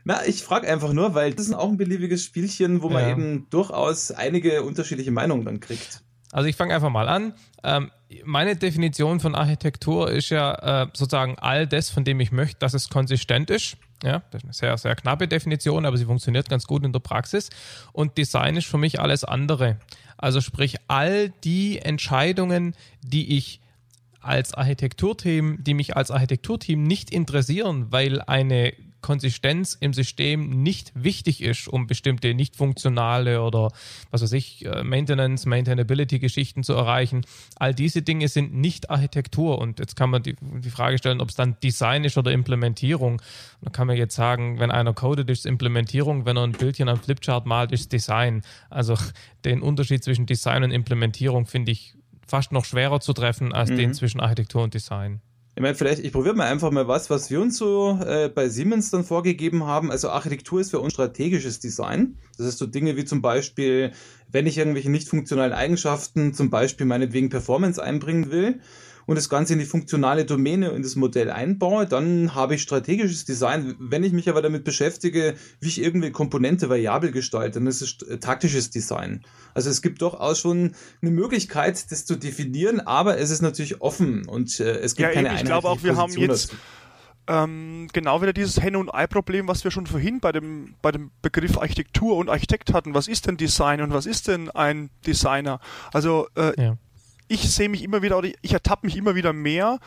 [0.05, 3.11] Na, ich frage einfach nur, weil das ist auch ein beliebiges Spielchen, wo man ja.
[3.13, 6.03] eben durchaus einige unterschiedliche Meinungen dann kriegt.
[6.37, 7.33] Also ich fange einfach mal an.
[7.65, 7.91] Ähm,
[8.23, 12.75] meine Definition von Architektur ist ja äh, sozusagen all das, von dem ich möchte, dass
[12.75, 13.79] es konsistent ist.
[14.03, 17.01] Ja, das ist eine sehr, sehr knappe Definition, aber sie funktioniert ganz gut in der
[17.01, 17.49] Praxis.
[17.95, 19.79] Und Design ist für mich alles andere.
[20.19, 23.63] Also sprich, all die Entscheidungen, die ich
[24.21, 28.75] als Architekturteam, die mich als Architekturteam nicht interessieren, weil eine
[29.07, 33.71] Konsistenz im System nicht wichtig ist, um bestimmte nicht funktionale oder
[34.11, 37.25] was weiß ich, äh, Maintenance, Maintainability-Geschichten zu erreichen.
[37.55, 39.59] All diese Dinge sind nicht Architektur.
[39.59, 43.23] Und jetzt kann man die, die Frage stellen, ob es dann Design ist oder Implementierung.
[43.63, 46.99] Da kann man jetzt sagen, wenn einer codet, ist Implementierung, wenn er ein Bildchen am
[46.99, 48.43] Flipchart malt, ist Design.
[48.71, 48.99] Also
[49.45, 51.95] den Unterschied zwischen Design und Implementierung finde ich
[52.27, 53.77] fast noch schwerer zu treffen als mhm.
[53.77, 55.21] den zwischen Architektur und Design.
[55.57, 58.51] Ich meine, vielleicht, ich probiere mal einfach mal was, was wir uns so äh, bei
[58.51, 59.91] Siemens dann vorgegeben haben.
[59.91, 62.19] Also Architektur ist für uns strategisches Design.
[62.37, 63.93] Das ist so Dinge wie zum Beispiel,
[64.31, 68.61] wenn ich irgendwelche nicht funktionalen Eigenschaften, zum Beispiel meinetwegen Performance einbringen will,
[69.07, 73.25] und das Ganze in die funktionale Domäne in das Modell einbaue, dann habe ich strategisches
[73.25, 73.77] Design.
[73.79, 77.99] Wenn ich mich aber damit beschäftige, wie ich irgendwie Komponente variabel gestalte, dann ist es
[78.21, 79.25] taktisches Design.
[79.55, 84.27] Also es gibt durchaus schon eine Möglichkeit, das zu definieren, aber es ist natürlich offen
[84.27, 86.55] und äh, es gibt ja, keine eben, Ich glaube auch, wir Position haben jetzt
[87.29, 91.11] ähm, genau wieder dieses Henne- und Ei-Problem, was wir schon vorhin bei dem, bei dem
[91.23, 92.95] Begriff Architektur und Architekt hatten.
[92.95, 95.61] Was ist denn Design und was ist denn ein Designer?
[95.93, 96.77] Also äh, ja
[97.29, 99.79] ich sehe mich immer wieder, oder ich ertappe mich immer wieder mehr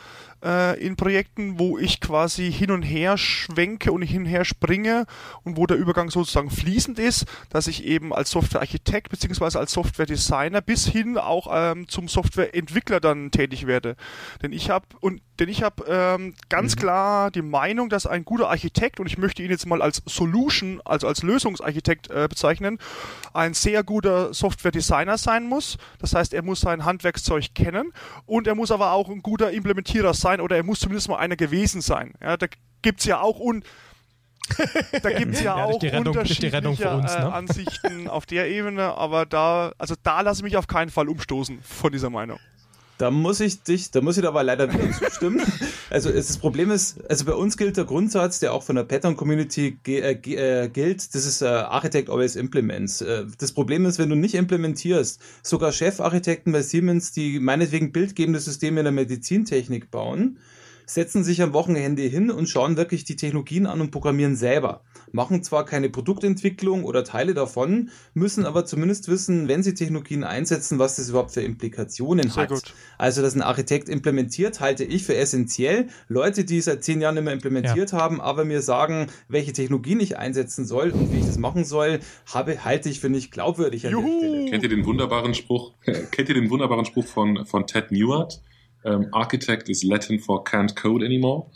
[0.44, 5.06] äh, in Projekten, wo ich quasi hin und her schwenke und hin und her springe
[5.42, 10.60] und wo der Übergang sozusagen fließend ist, dass ich eben als Softwarearchitekt beziehungsweise als Softwaredesigner
[10.60, 13.96] bis hin auch ähm, zum Softwareentwickler dann tätig werde.
[14.42, 16.80] Denn ich habe und denn ich habe ähm, ganz mhm.
[16.80, 20.82] klar die Meinung, dass ein guter Architekt und ich möchte ihn jetzt mal als Solution,
[20.84, 22.78] also als Lösungsarchitekt äh, bezeichnen,
[23.32, 25.78] ein sehr guter Software-Designer sein muss.
[25.98, 27.92] Das heißt, er muss sein Handwerkszeug kennen
[28.26, 31.34] und er muss aber auch ein guter Implementierer sein oder er muss zumindest mal einer
[31.34, 32.12] gewesen sein.
[32.20, 32.46] Ja, da
[32.82, 33.64] gibt's ja auch un
[35.02, 37.20] da gibt es ja, ja, auch Rettung, unterschiedliche uns, ne?
[37.20, 41.08] äh, Ansichten auf der Ebene, aber da, also da lasse ich mich auf keinen Fall
[41.08, 42.38] umstoßen von dieser Meinung.
[43.00, 45.40] Da muss ich dich, da muss ich aber leider wieder zustimmen.
[45.92, 49.16] Also das Problem ist, also bei uns gilt der Grundsatz, der auch von der Pattern
[49.16, 53.00] Community äh, äh, gilt, das ist äh, Architect always implements.
[53.00, 58.38] Äh, das Problem ist, wenn du nicht implementierst, sogar Chefarchitekten bei Siemens, die meinetwegen bildgebende
[58.38, 60.38] Systeme in der Medizintechnik bauen,
[60.94, 64.82] setzen sich am Wochenende hin und schauen wirklich die Technologien an und programmieren selber.
[65.12, 70.78] Machen zwar keine Produktentwicklung oder Teile davon, müssen aber zumindest wissen, wenn sie Technologien einsetzen,
[70.78, 72.50] was das überhaupt für Implikationen Sehr hat.
[72.50, 72.74] Gut.
[72.98, 75.88] Also, dass ein Architekt implementiert, halte ich für essentiell.
[76.08, 77.98] Leute, die seit zehn Jahren immer implementiert ja.
[77.98, 82.00] haben, aber mir sagen, welche Technologien ich einsetzen soll und wie ich das machen soll,
[82.26, 83.92] habe, halte ich für nicht glaubwürdig an
[84.50, 85.72] Kennt ihr den wunderbaren Spruch,
[86.10, 88.40] kennt ihr den wunderbaren Spruch von, von Ted Newart?
[88.82, 91.50] Um, Architect is Latin for can't code anymore.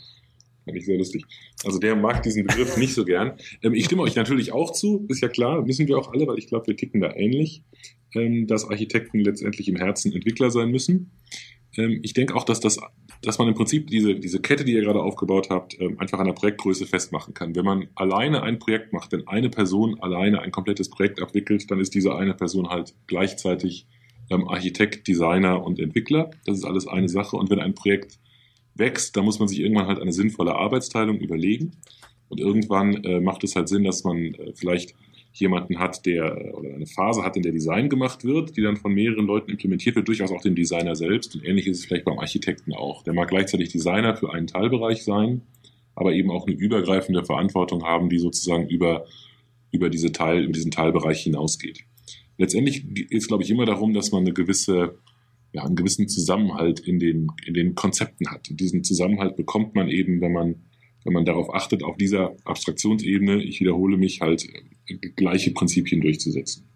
[0.65, 1.25] Fand ich sehr lustig.
[1.63, 3.33] Also der mag diesen Begriff nicht so gern.
[3.61, 6.39] Ähm, ich stimme euch natürlich auch zu, ist ja klar, müssen wir auch alle, weil
[6.39, 7.63] ich glaube, wir ticken da ähnlich,
[8.13, 11.11] ähm, dass Architekten letztendlich im Herzen Entwickler sein müssen.
[11.77, 12.79] Ähm, ich denke auch, dass das,
[13.21, 16.25] dass man im Prinzip diese, diese Kette, die ihr gerade aufgebaut habt, ähm, einfach an
[16.25, 17.55] der Projektgröße festmachen kann.
[17.55, 21.79] Wenn man alleine ein Projekt macht, wenn eine Person alleine ein komplettes Projekt abwickelt, dann
[21.79, 23.87] ist diese eine Person halt gleichzeitig
[24.29, 26.31] ähm, Architekt, Designer und Entwickler.
[26.45, 27.37] Das ist alles eine Sache.
[27.37, 28.19] Und wenn ein Projekt
[28.75, 31.71] wächst, dann muss man sich irgendwann halt eine sinnvolle Arbeitsteilung überlegen.
[32.27, 34.95] Und irgendwann äh, macht es halt Sinn, dass man äh, vielleicht
[35.33, 38.93] jemanden hat, der oder eine Phase hat, in der Design gemacht wird, die dann von
[38.93, 41.35] mehreren Leuten implementiert wird, durchaus auch den Designer selbst.
[41.35, 43.03] Und ähnlich ist es vielleicht beim Architekten auch.
[43.03, 45.41] Der mag gleichzeitig Designer für einen Teilbereich sein,
[45.93, 49.05] aber eben auch eine übergreifende Verantwortung haben, die sozusagen über,
[49.71, 51.83] über, diese Teil, über diesen Teilbereich hinausgeht
[52.37, 54.97] letztendlich geht es, glaube ich, immer darum, dass man eine gewisse,
[55.53, 58.49] ja, einen gewissen Zusammenhalt in den, in den Konzepten hat.
[58.49, 60.55] Und diesen Zusammenhalt bekommt man eben, wenn man,
[61.03, 64.47] wenn man darauf achtet, auf dieser Abstraktionsebene, ich wiederhole mich, halt
[64.87, 66.67] äh, gleiche Prinzipien durchzusetzen.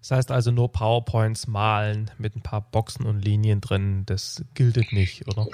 [0.00, 4.92] Das heißt also nur PowerPoints malen mit ein paar Boxen und Linien drin, das gilt
[4.92, 5.48] nicht, oder?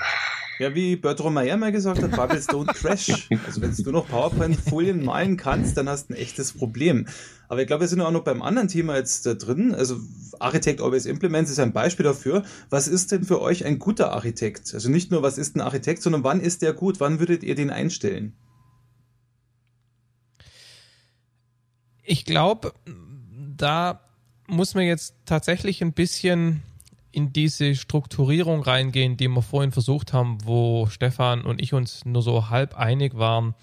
[0.60, 3.30] Ja, wie Bertrand Meyer mal gesagt hat, Bubbles don't crash.
[3.46, 7.06] Also wenn du noch PowerPoint-Folien malen kannst, dann hast du ein echtes Problem.
[7.48, 9.74] Aber ich glaube, wir sind auch noch beim anderen Thema jetzt da drin.
[9.74, 9.96] Also
[10.38, 12.44] Architect Always Implements ist ein Beispiel dafür.
[12.68, 14.74] Was ist denn für euch ein guter Architekt?
[14.74, 17.00] Also nicht nur, was ist ein Architekt, sondern wann ist der gut?
[17.00, 18.34] Wann würdet ihr den einstellen?
[22.02, 22.74] Ich glaube,
[23.56, 24.02] da
[24.46, 26.62] muss man jetzt tatsächlich ein bisschen
[27.12, 32.22] in diese Strukturierung reingehen, die wir vorhin versucht haben, wo Stefan und ich uns nur
[32.22, 33.54] so halb einig waren.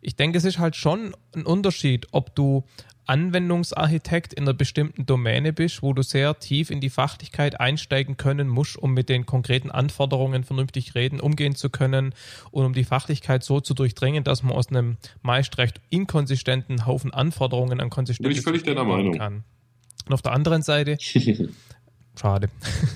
[0.00, 2.64] Ich denke, es ist halt schon ein Unterschied, ob du
[3.10, 8.46] Anwendungsarchitekt in einer bestimmten Domäne bist, wo du sehr tief in die Fachlichkeit einsteigen können
[8.46, 12.14] musst, um mit den konkreten Anforderungen vernünftig reden, umgehen zu können
[12.52, 17.12] und um die Fachlichkeit so zu durchdringen, dass man aus einem meist recht inkonsistenten Haufen
[17.12, 19.18] Anforderungen an Konsistenz Bin ich völlig deiner Meinung.
[19.18, 19.42] kann.
[20.06, 20.96] Und auf der anderen Seite
[22.18, 22.50] Schade.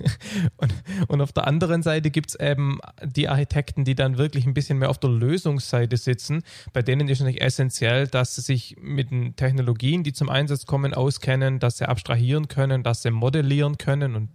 [0.57, 0.75] und,
[1.09, 4.79] und, auf der anderen Seite gibt es eben die Architekten, die dann wirklich ein bisschen
[4.79, 6.43] mehr auf der Lösungsseite sitzen.
[6.73, 10.95] Bei denen ist natürlich essentiell, dass sie sich mit den Technologien, die zum Einsatz kommen,
[10.95, 14.31] auskennen, dass sie abstrahieren können, dass sie modellieren können und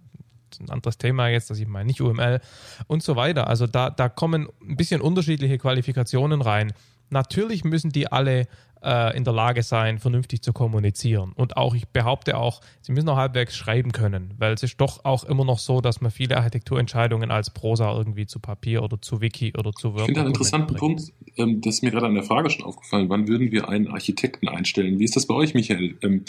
[0.58, 2.40] ein anderes Thema jetzt, dass ich meine nicht UML
[2.88, 3.46] und so weiter.
[3.46, 6.72] Also da, da kommen ein bisschen unterschiedliche Qualifikationen rein.
[7.10, 8.48] Natürlich müssen die alle
[8.82, 11.32] äh, in der Lage sein, vernünftig zu kommunizieren.
[11.34, 15.04] Und auch, ich behaupte auch, sie müssen auch halbwegs schreiben können, weil es ist doch
[15.04, 19.20] auch immer noch so, dass man viele Architekturentscheidungen als Prosa irgendwie zu Papier oder zu
[19.20, 20.00] Wiki oder zu Word.
[20.00, 23.08] Ich finde einen interessanten Punkt, ähm, das ist mir gerade an der Frage schon aufgefallen.
[23.08, 24.98] Wann würden wir einen Architekten einstellen?
[24.98, 25.96] Wie ist das bei euch, Michael?
[26.02, 26.24] Ähm,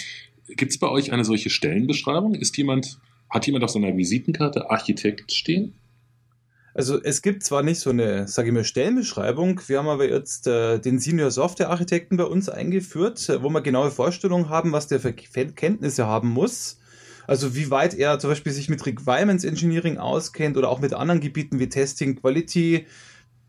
[0.47, 2.35] Gibt es bei euch eine solche Stellenbeschreibung?
[2.35, 5.73] Ist jemand, hat jemand auf seiner Visitenkarte Architekt stehen?
[6.73, 10.47] Also es gibt zwar nicht so eine, sage ich mal, Stellenbeschreibung, wir haben aber jetzt
[10.47, 14.87] äh, den Senior Software Architekten bei uns eingeführt, äh, wo wir genaue Vorstellungen haben, was
[14.87, 16.79] der für Kenntnisse haben muss.
[17.27, 21.19] Also wie weit er zum Beispiel sich mit Requirements Engineering auskennt oder auch mit anderen
[21.19, 22.85] Gebieten wie Testing, Quality,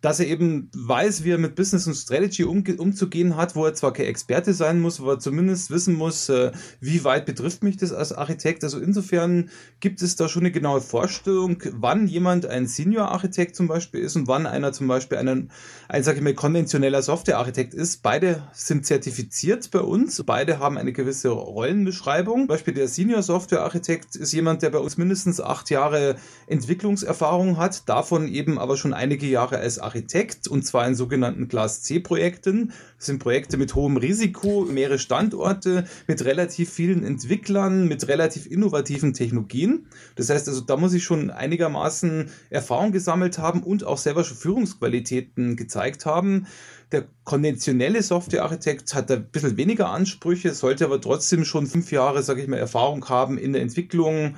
[0.03, 3.73] dass er eben weiß, wie er mit Business und Strategy um, umzugehen hat, wo er
[3.73, 7.77] zwar kein Experte sein muss, wo er zumindest wissen muss, äh, wie weit betrifft mich
[7.77, 8.65] das als Architekt.
[8.65, 14.01] Also insofern gibt es da schon eine genaue Vorstellung, wann jemand ein Senior-Architekt zum Beispiel
[14.01, 15.53] ist und wann einer zum Beispiel einen,
[15.89, 18.03] ein, sag ich mal, konventioneller Software-Architekt ist.
[18.03, 22.41] Beide sind zertifiziert bei uns, beide haben eine gewisse Rollenbeschreibung.
[22.41, 26.17] Zum Beispiel der Senior-Software-Architekt ist jemand, der bei uns mindestens acht Jahre
[26.49, 31.49] Entwicklungserfahrung hat, davon eben aber schon einige Jahre als Architekt Architekt und zwar in sogenannten
[31.49, 32.73] Class C Projekten.
[32.97, 39.13] Das sind Projekte mit hohem Risiko, mehrere Standorte, mit relativ vielen Entwicklern, mit relativ innovativen
[39.13, 39.87] Technologien.
[40.15, 44.39] Das heißt also, da muss ich schon einigermaßen Erfahrung gesammelt haben und auch selber schon
[44.39, 46.47] Führungsqualitäten gezeigt haben.
[46.91, 52.41] Der konventionelle Softwarearchitekt hat ein bisschen weniger Ansprüche, sollte aber trotzdem schon fünf Jahre, sage
[52.41, 54.37] ich mal, Erfahrung haben in der Entwicklung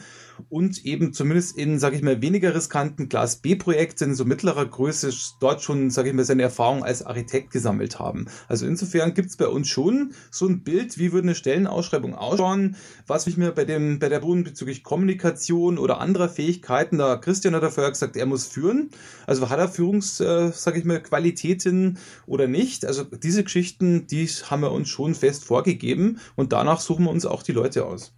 [0.48, 5.62] und eben zumindest in, sage ich mal, weniger riskanten Class B-Projekten, so mittlerer Größe, dort
[5.62, 8.26] schon, sage ich mal, seine Erfahrung als Architekt gesammelt haben.
[8.48, 12.76] Also insofern gibt es bei uns schon so ein Bild, wie würde eine Stellenausschreibung ausschauen,
[13.06, 17.54] was ich mir bei dem, bei der Boden bezüglich Kommunikation oder anderer Fähigkeiten, da Christian
[17.54, 18.90] hat ja vorher gesagt, er muss führen.
[19.26, 22.84] Also hat er Führungs, äh, sage ich mal, Qualitäten oder nicht?
[22.84, 27.26] Also diese Geschichten, die haben wir uns schon fest vorgegeben und danach suchen wir uns
[27.26, 28.14] auch die Leute aus.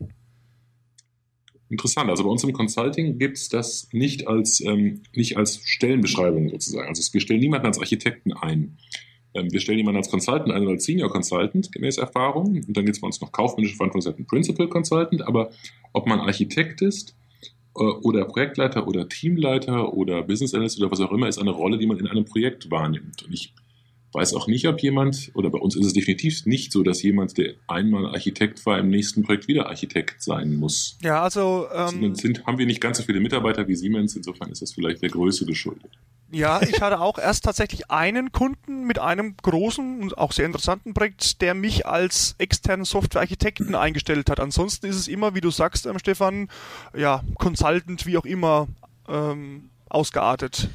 [1.69, 2.11] Interessant.
[2.11, 6.89] Also bei uns im Consulting gibt es das nicht als, ähm, nicht als Stellenbeschreibung sozusagen.
[6.89, 8.79] Also wir stellen niemanden als Architekten ein.
[9.35, 12.63] Ähm, wir stellen jemanden als Consultant ein oder als Senior Consultant, gemäß Erfahrung.
[12.67, 15.27] Und dann gibt es bei uns noch kaufmännische Verantwortung, Principal Consultant.
[15.27, 15.51] Aber
[15.93, 17.17] ob man Architekt ist
[17.77, 21.79] äh, oder Projektleiter oder Teamleiter oder Business Analyst oder was auch immer, ist eine Rolle,
[21.79, 23.25] die man in einem Projekt wahrnimmt.
[23.25, 23.53] Und ich
[24.17, 27.37] weiß auch nicht, ob jemand, oder bei uns ist es definitiv nicht so, dass jemand,
[27.37, 30.97] der einmal Architekt war, im nächsten Projekt wieder Architekt sein muss.
[31.03, 31.67] Ja, also.
[31.73, 35.03] Ähm, sind, haben wir nicht ganz so viele Mitarbeiter wie Siemens, insofern ist das vielleicht
[35.03, 35.91] der Größe geschuldet.
[36.33, 40.95] Ja, ich hatte auch erst tatsächlich einen Kunden mit einem großen und auch sehr interessanten
[40.95, 44.41] Projekt, der mich als externen Softwarearchitekten eingestellt hat.
[44.41, 46.49] Ansonsten ist es immer, wie du sagst, ähm, Stefan,
[46.97, 48.67] ja, Consultant, wie auch immer,
[49.09, 50.69] ähm, ausgeartet.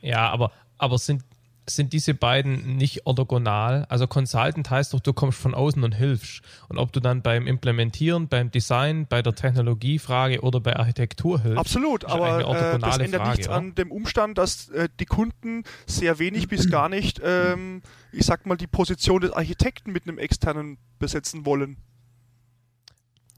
[0.00, 1.22] Ja, aber, aber sind
[1.68, 3.86] sind diese beiden nicht orthogonal.
[3.88, 6.42] Also Consultant heißt doch, du kommst von außen und hilfst.
[6.68, 11.58] Und ob du dann beim Implementieren, beim Design, bei der Technologiefrage oder bei Architektur hilfst.
[11.58, 13.56] Absolut, aber äh, das ändert Frage, nichts oder?
[13.56, 18.46] an dem Umstand, dass äh, die Kunden sehr wenig bis gar nicht, ähm, ich sag
[18.46, 21.78] mal, die Position des Architekten mit einem externen besetzen wollen.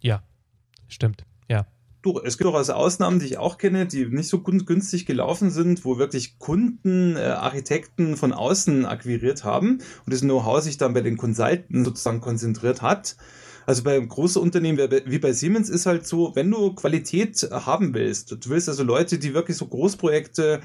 [0.00, 0.22] Ja,
[0.88, 1.24] stimmt.
[1.48, 1.66] Ja
[2.24, 5.98] es gibt durchaus Ausnahmen, die ich auch kenne, die nicht so günstig gelaufen sind, wo
[5.98, 11.16] wirklich Kunden äh, Architekten von außen akquiriert haben und das Know-how sich dann bei den
[11.16, 13.16] Consultants sozusagen konzentriert hat.
[13.68, 18.30] Also bei großen Unternehmen wie bei Siemens ist halt so, wenn du Qualität haben willst,
[18.30, 20.62] du willst also Leute, die wirklich so Großprojekte,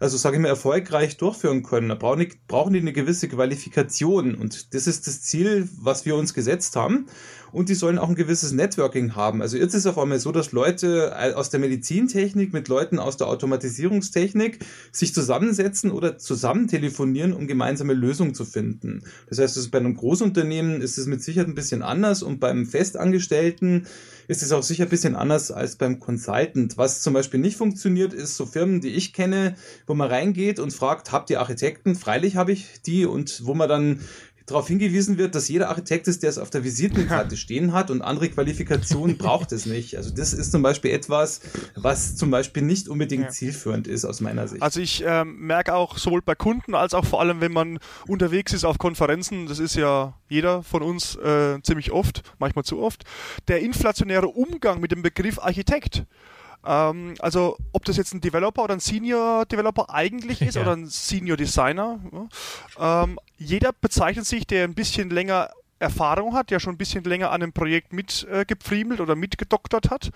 [0.00, 4.34] also sage ich mal, erfolgreich durchführen können, da brauchen die, brauchen die eine gewisse Qualifikation
[4.34, 7.08] und das ist das Ziel, was wir uns gesetzt haben
[7.52, 9.40] und die sollen auch ein gewisses Networking haben.
[9.40, 12.98] Also jetzt ist es auf einmal so, dass Leute äh, aus der Medizintechnik mit Leuten
[12.98, 14.58] aus der Automatisierungstechnik
[14.92, 19.04] sich zusammensetzen oder zusammen telefonieren, um gemeinsame Lösungen zu finden.
[19.28, 23.88] Das heißt, bei einem Großunternehmen ist es mit Sicherheit ein bisschen anders und beim Festangestellten
[24.28, 26.78] ist es auch sicher ein bisschen anders als beim Consultant.
[26.78, 29.56] Was zum Beispiel nicht funktioniert, ist so Firmen, die ich kenne,
[29.86, 31.96] wo man reingeht und fragt, habt ihr Architekten?
[31.96, 34.00] Freilich habe ich die und wo man dann
[34.46, 38.00] darauf hingewiesen wird, dass jeder Architekt ist, der es auf der Visitenkarte stehen hat und
[38.00, 39.96] andere Qualifikationen braucht es nicht.
[39.96, 41.40] Also das ist zum Beispiel etwas,
[41.74, 43.30] was zum Beispiel nicht unbedingt ja.
[43.30, 44.62] zielführend ist aus meiner Sicht.
[44.62, 48.52] Also ich ähm, merke auch sowohl bei Kunden als auch vor allem, wenn man unterwegs
[48.52, 53.04] ist auf Konferenzen, das ist ja jeder von uns äh, ziemlich oft, manchmal zu oft,
[53.48, 56.04] der inflationäre Umgang mit dem Begriff Architekt.
[56.66, 60.62] Ähm, also ob das jetzt ein Developer oder ein Senior Developer eigentlich ist ja.
[60.62, 62.00] oder ein Senior Designer.
[62.78, 63.04] Ja.
[63.04, 67.30] Ähm, jeder bezeichnet sich, der ein bisschen länger Erfahrung hat, der schon ein bisschen länger
[67.30, 70.10] an einem Projekt mitgepfriemelt äh, oder mitgedoktert hat,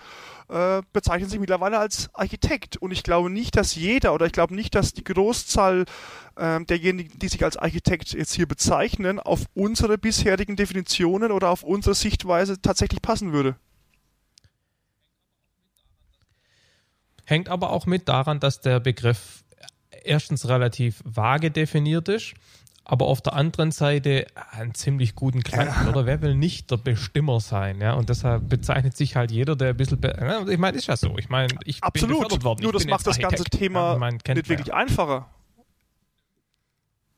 [0.49, 2.77] äh, bezeichnet sich mittlerweile als Architekt.
[2.77, 5.85] Und ich glaube nicht, dass jeder oder ich glaube nicht, dass die Großzahl
[6.35, 11.63] äh, derjenigen, die sich als Architekt jetzt hier bezeichnen, auf unsere bisherigen Definitionen oder auf
[11.63, 13.55] unsere Sichtweise tatsächlich passen würde.
[17.31, 19.45] Hängt aber auch mit daran, dass der Begriff
[20.03, 22.33] erstens relativ vage definiert ist,
[22.83, 27.39] aber auf der anderen Seite einen ziemlich guten Klang oder wer will nicht der Bestimmer
[27.39, 27.93] sein, ja?
[27.93, 30.01] Und deshalb bezeichnet sich halt jeder, der ein bisschen,
[30.49, 31.17] ich meine, ist ja so.
[31.17, 32.27] Ich meine, ich Absolut.
[32.27, 32.63] bin worden.
[32.63, 35.29] Nur das macht das ganze Thema ja, nicht wirklich einfacher.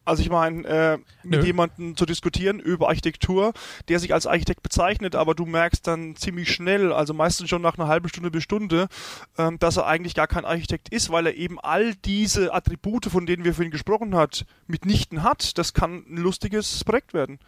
[0.06, 1.46] Also ich meine, äh, mit Nö.
[1.46, 3.54] jemandem zu diskutieren über Architektur,
[3.88, 7.78] der sich als Architekt bezeichnet, aber du merkst dann ziemlich schnell, also meistens schon nach
[7.78, 8.88] einer halben Stunde bis Stunde,
[9.38, 13.26] ähm, dass er eigentlich gar kein Architekt ist, weil er eben all diese Attribute, von
[13.26, 15.58] denen wir vorhin gesprochen hat, mitnichten hat.
[15.58, 17.40] Das kann ein lustiges Projekt werden.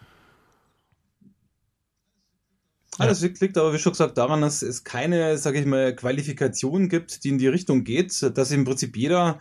[3.00, 3.08] Ja.
[3.08, 7.26] Das liegt aber, wie schon gesagt, daran, dass es keine, sage ich mal, Qualifikation gibt,
[7.26, 9.40] die in die Richtung geht, dass im Prinzip jeder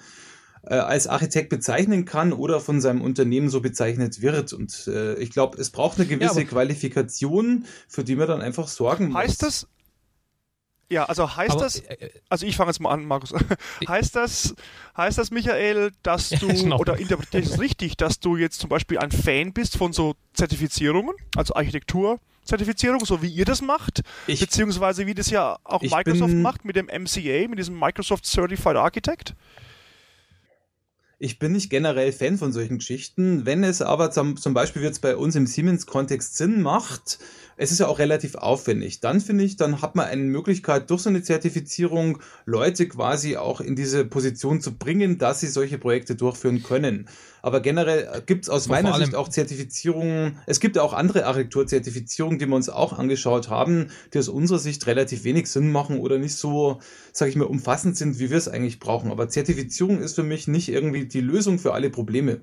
[0.66, 4.52] äh, als Architekt bezeichnen kann oder von seinem Unternehmen so bezeichnet wird.
[4.52, 8.68] Und äh, ich glaube, es braucht eine gewisse ja, Qualifikation, für die man dann einfach
[8.68, 9.16] sorgen muss.
[9.16, 9.66] Heißt das,
[10.90, 13.32] ja, also heißt aber, das, äh, äh, also ich fange jetzt mal an, Markus.
[13.88, 14.54] heißt das,
[14.96, 18.68] heißt das, Michael, dass du, ja, oder interpretiere ich es richtig, dass du jetzt zum
[18.68, 24.40] Beispiel ein Fan bist von so Zertifizierungen, also Architekturzertifizierung, so wie ihr das macht, ich,
[24.40, 29.34] beziehungsweise wie das ja auch Microsoft macht mit dem MCA, mit diesem Microsoft Certified Architect?
[31.24, 33.46] Ich bin nicht generell Fan von solchen Geschichten.
[33.46, 37.18] Wenn es aber zum, zum Beispiel jetzt bei uns im Siemens-Kontext Sinn macht,
[37.56, 39.00] es ist ja auch relativ aufwendig.
[39.00, 43.62] Dann finde ich, dann hat man eine Möglichkeit, durch so eine Zertifizierung Leute quasi auch
[43.62, 47.08] in diese Position zu bringen, dass sie solche Projekte durchführen können.
[47.44, 50.38] Aber generell gibt es aus Aber meiner Sicht auch Zertifizierungen.
[50.46, 54.58] Es gibt ja auch andere Architekturzertifizierungen, die wir uns auch angeschaut haben, die aus unserer
[54.58, 56.80] Sicht relativ wenig Sinn machen oder nicht so,
[57.12, 59.10] sage ich mal, umfassend sind, wie wir es eigentlich brauchen.
[59.10, 62.40] Aber Zertifizierung ist für mich nicht irgendwie die Lösung für alle Probleme.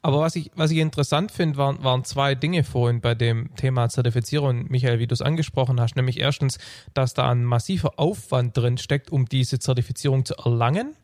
[0.00, 3.88] Aber was ich, was ich interessant finde, waren, waren zwei Dinge vorhin bei dem Thema
[3.88, 5.96] Zertifizierung, Michael, wie du es angesprochen hast.
[5.96, 6.58] Nämlich erstens,
[6.94, 10.94] dass da ein massiver Aufwand drin steckt, um diese Zertifizierung zu erlangen.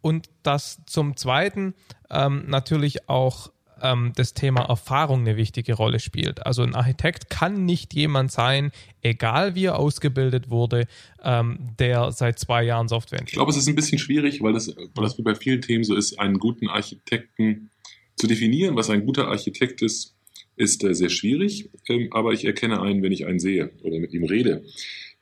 [0.00, 1.74] Und dass zum Zweiten
[2.10, 3.50] ähm, natürlich auch
[3.82, 6.44] ähm, das Thema Erfahrung eine wichtige Rolle spielt.
[6.46, 8.72] Also ein Architekt kann nicht jemand sein,
[9.02, 10.86] egal wie er ausgebildet wurde,
[11.22, 13.32] ähm, der seit zwei Jahren Software entwickelt.
[13.32, 15.84] Ich glaube, es ist ein bisschen schwierig, weil das, weil das wie bei vielen Themen
[15.84, 17.70] so ist, einen guten Architekten
[18.16, 20.14] zu definieren, was ein guter Architekt ist,
[20.56, 24.12] ist äh, sehr schwierig, ähm, aber ich erkenne einen, wenn ich einen sehe oder mit
[24.12, 24.62] ihm rede.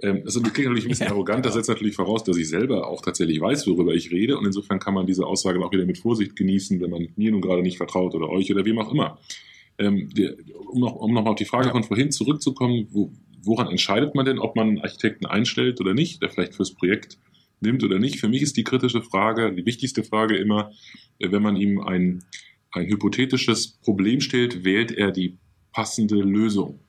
[0.00, 1.12] Ähm, das klingt natürlich ein bisschen ja.
[1.12, 4.46] arrogant, das setzt natürlich voraus, dass ich selber auch tatsächlich weiß, worüber ich rede und
[4.46, 7.62] insofern kann man diese Aussage auch wieder mit Vorsicht genießen, wenn man mir nun gerade
[7.62, 9.18] nicht vertraut oder euch oder wem auch immer.
[9.78, 10.30] Ähm, die,
[10.70, 14.38] um, noch, um nochmal auf die Frage von vorhin zurückzukommen, wo, woran entscheidet man denn,
[14.38, 17.18] ob man einen Architekten einstellt oder nicht, der vielleicht fürs Projekt
[17.60, 18.20] nimmt oder nicht?
[18.20, 20.72] Für mich ist die kritische Frage, die wichtigste Frage immer,
[21.18, 22.22] äh, wenn man ihm ein
[22.70, 25.38] ein hypothetisches Problem stellt, wählt er die
[25.72, 26.80] passende Lösung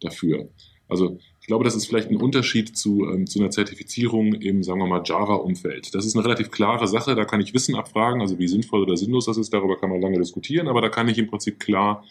[0.00, 0.48] dafür.
[0.88, 4.80] Also ich glaube, das ist vielleicht ein Unterschied zu, ähm, zu einer Zertifizierung im, sagen
[4.80, 5.94] wir mal, Java-Umfeld.
[5.94, 8.96] Das ist eine relativ klare Sache, da kann ich Wissen abfragen, also wie sinnvoll oder
[8.96, 12.04] sinnlos das ist, darüber kann man lange diskutieren, aber da kann ich im Prinzip klar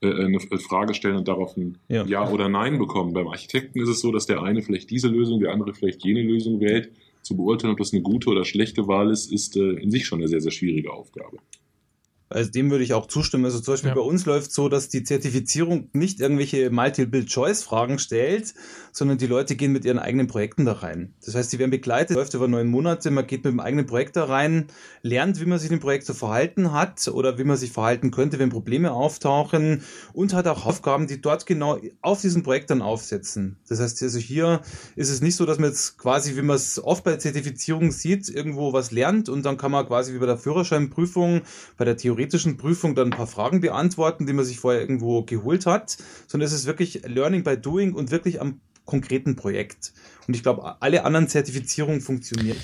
[0.00, 2.04] äh, eine Frage stellen und darauf ein ja.
[2.06, 2.30] ja.
[2.30, 3.12] oder Nein bekommen.
[3.12, 6.22] Beim Architekten ist es so, dass der eine vielleicht diese Lösung, der andere vielleicht jene
[6.22, 6.92] Lösung wählt.
[7.22, 10.20] Zu beurteilen, ob das eine gute oder schlechte Wahl ist, ist äh, in sich schon
[10.20, 11.38] eine sehr, sehr schwierige Aufgabe.
[12.30, 13.46] Also dem würde ich auch zustimmen.
[13.46, 13.94] Also zum Beispiel ja.
[13.94, 18.54] bei uns läuft so, dass die Zertifizierung nicht irgendwelche Multiple-Choice-Fragen stellt,
[18.92, 21.14] sondern die Leute gehen mit ihren eigenen Projekten da rein.
[21.24, 24.16] Das heißt, sie werden begleitet, läuft über neun Monate, man geht mit dem eigenen Projekt
[24.16, 24.66] da rein,
[25.02, 28.38] lernt, wie man sich im Projekt zu verhalten hat oder wie man sich verhalten könnte,
[28.38, 33.56] wenn Probleme auftauchen und hat auch Aufgaben, die dort genau auf diesem Projekt dann aufsetzen.
[33.68, 34.60] Das heißt, also hier
[34.96, 38.28] ist es nicht so, dass man jetzt quasi, wie man es oft bei Zertifizierung sieht,
[38.28, 41.42] irgendwo was lernt und dann kann man quasi wie bei der Führerscheinprüfung,
[41.76, 45.22] bei der Theorie theoretischen Prüfung dann ein paar Fragen beantworten, die man sich vorher irgendwo
[45.22, 45.96] geholt hat,
[46.26, 49.92] sondern es ist wirklich Learning by Doing und wirklich am konkreten Projekt.
[50.26, 52.58] Und ich glaube, alle anderen Zertifizierungen funktionieren.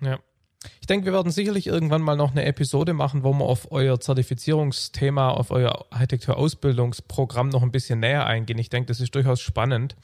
[0.00, 0.20] Ja.
[0.80, 3.98] Ich denke, wir werden sicherlich irgendwann mal noch eine Episode machen, wo wir auf euer
[3.98, 8.58] Zertifizierungsthema, auf euer Architekturausbildungsprogramm noch ein bisschen näher eingehen.
[8.58, 9.96] Ich denke, das ist durchaus spannend.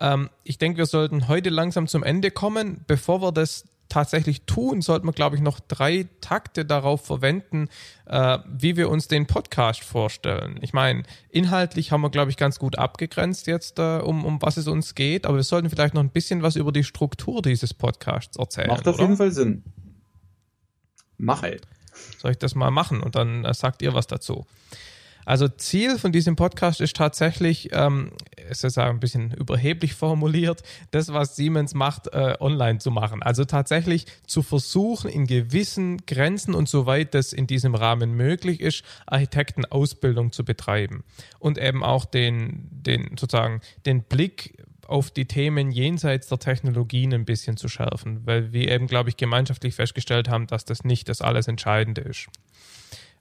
[0.00, 2.84] Ähm, ich denke, wir sollten heute langsam zum Ende kommen.
[2.86, 7.68] Bevor wir das tatsächlich tun, sollten wir, glaube ich, noch drei Takte darauf verwenden,
[8.06, 10.58] äh, wie wir uns den Podcast vorstellen.
[10.62, 14.56] Ich meine, inhaltlich haben wir, glaube ich, ganz gut abgegrenzt jetzt, äh, um, um was
[14.56, 17.74] es uns geht, aber wir sollten vielleicht noch ein bisschen was über die Struktur dieses
[17.74, 18.68] Podcasts erzählen.
[18.68, 19.04] Macht auf oder?
[19.04, 19.64] jeden Fall Sinn.
[21.18, 21.60] Mach ey.
[22.18, 24.46] Soll ich das mal machen und dann äh, sagt ihr was dazu?
[25.24, 28.12] Also Ziel von diesem Podcast ist tatsächlich, ähm,
[28.48, 33.22] ist ein bisschen überheblich formuliert, das, was Siemens macht, äh, online zu machen.
[33.22, 38.82] Also tatsächlich zu versuchen, in gewissen Grenzen und soweit das in diesem Rahmen möglich ist,
[39.06, 41.04] Architektenausbildung zu betreiben.
[41.38, 44.56] Und eben auch den, den sozusagen den Blick
[44.90, 49.16] auf die Themen jenseits der Technologien ein bisschen zu schärfen, weil wir eben, glaube ich,
[49.16, 52.26] gemeinschaftlich festgestellt haben, dass das nicht das alles Entscheidende ist.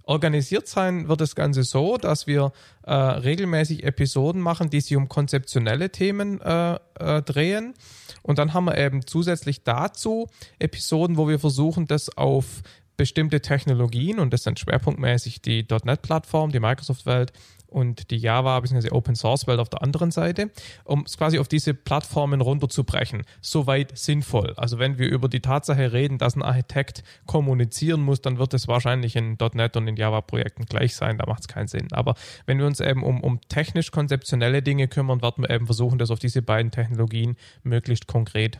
[0.09, 2.51] Organisiert sein wird das Ganze so, dass wir
[2.81, 7.75] äh, regelmäßig Episoden machen, die sich um konzeptionelle Themen äh, äh, drehen.
[8.23, 12.63] Und dann haben wir eben zusätzlich dazu Episoden, wo wir versuchen, das auf
[12.97, 17.31] bestimmte Technologien, und das sind schwerpunktmäßig die .NET-Plattform, die Microsoft-Welt,
[17.69, 18.91] und die Java bzw.
[18.91, 20.51] Open Source Welt auf der anderen Seite,
[20.83, 23.23] um es quasi auf diese Plattformen runterzubrechen.
[23.41, 24.53] Soweit sinnvoll.
[24.57, 28.67] Also wenn wir über die Tatsache reden, dass ein Architekt kommunizieren muss, dann wird es
[28.67, 31.17] wahrscheinlich in .NET und in Java-Projekten gleich sein.
[31.17, 31.87] Da macht es keinen Sinn.
[31.91, 32.15] Aber
[32.45, 36.19] wenn wir uns eben um, um technisch-konzeptionelle Dinge kümmern, werden wir eben versuchen, das auf
[36.19, 38.59] diese beiden Technologien möglichst konkret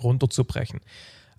[0.00, 0.80] runterzubrechen.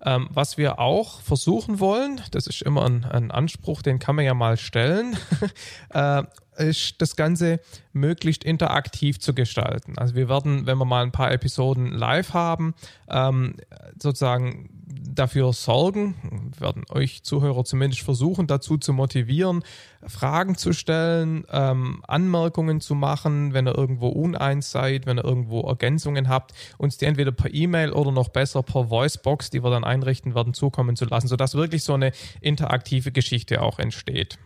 [0.04, 4.24] Ähm, was wir auch versuchen wollen, das ist immer ein, ein Anspruch, den kann man
[4.24, 5.16] ja mal stellen,
[5.90, 6.24] äh,
[6.56, 7.60] ist das Ganze
[7.92, 9.94] möglichst interaktiv zu gestalten.
[9.96, 12.74] Also wir werden, wenn wir mal ein paar Episoden live haben,
[13.08, 13.56] ähm,
[13.98, 14.68] sozusagen
[15.14, 19.62] dafür sorgen, werden euch Zuhörer zumindest versuchen, dazu zu motivieren,
[20.06, 25.60] Fragen zu stellen, ähm, Anmerkungen zu machen, wenn ihr irgendwo uneins seid, wenn ihr irgendwo
[25.62, 29.84] Ergänzungen habt, uns die entweder per E-Mail oder noch besser per Voicebox, die wir dann
[29.84, 34.38] einrichten werden, zukommen zu lassen, sodass wirklich so eine interaktive Geschichte auch entsteht.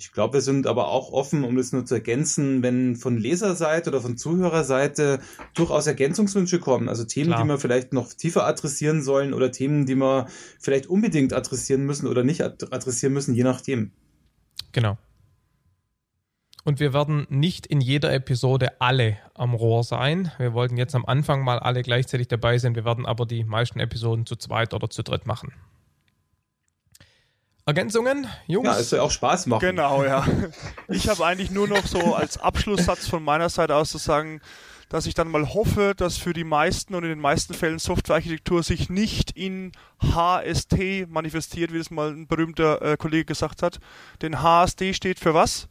[0.00, 3.90] Ich glaube, wir sind aber auch offen, um das nur zu ergänzen, wenn von Leserseite
[3.90, 5.20] oder von Zuhörerseite
[5.54, 6.88] durchaus Ergänzungswünsche kommen.
[6.88, 7.42] Also Themen, Klar.
[7.42, 10.26] die wir vielleicht noch tiefer adressieren sollen oder Themen, die wir
[10.58, 13.92] vielleicht unbedingt adressieren müssen oder nicht adressieren müssen, je nachdem.
[14.72, 14.96] Genau.
[16.64, 20.32] Und wir werden nicht in jeder Episode alle am Rohr sein.
[20.38, 22.74] Wir wollten jetzt am Anfang mal alle gleichzeitig dabei sein.
[22.74, 25.52] Wir werden aber die meisten Episoden zu zweit oder zu dritt machen.
[27.66, 28.66] Ergänzungen, Jungs?
[28.66, 29.60] Ja, es soll auch Spaß machen.
[29.60, 30.26] Genau, ja.
[30.88, 34.40] Ich habe eigentlich nur noch so als Abschlusssatz von meiner Seite aus zu sagen,
[34.90, 38.64] dass ich dann mal hoffe, dass für die meisten und in den meisten Fällen Softwarearchitektur
[38.64, 43.78] sich nicht in HST manifestiert, wie das mal ein berühmter äh, Kollege gesagt hat.
[44.20, 45.68] Denn HST steht für was?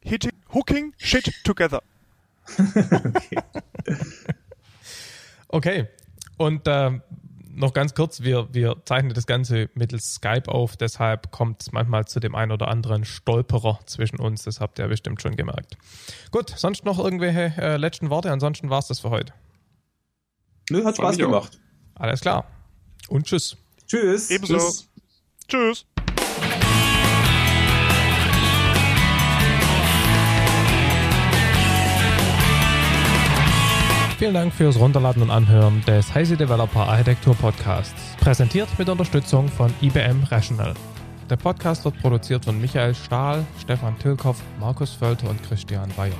[0.00, 1.82] Hitting, Hooking Shit Together.
[2.58, 3.38] okay.
[5.48, 5.88] okay.
[6.36, 6.98] Und äh,
[7.58, 12.06] noch ganz kurz, wir, wir zeichnen das Ganze mittels Skype auf, deshalb kommt es manchmal
[12.06, 14.44] zu dem einen oder anderen Stolperer zwischen uns.
[14.44, 15.76] Das habt ihr bestimmt schon gemerkt.
[16.30, 18.30] Gut, sonst noch irgendwelche äh, letzten Worte?
[18.30, 19.32] Ansonsten war es das für heute.
[20.70, 21.58] Nö, hat Spaß gemacht.
[21.94, 22.46] Alles klar.
[23.08, 23.56] Und tschüss.
[23.86, 24.30] Tschüss.
[24.30, 24.58] Ebenso.
[24.58, 24.88] Tschüss.
[25.48, 25.86] tschüss.
[34.18, 38.16] Vielen Dank fürs Runterladen und Anhören des Heise Developer Architektur Podcasts.
[38.18, 40.74] Präsentiert mit Unterstützung von IBM Rational.
[41.30, 46.10] Der Podcast wird produziert von Michael Stahl, Stefan Tilkoff, Markus Völter und Christian Bayer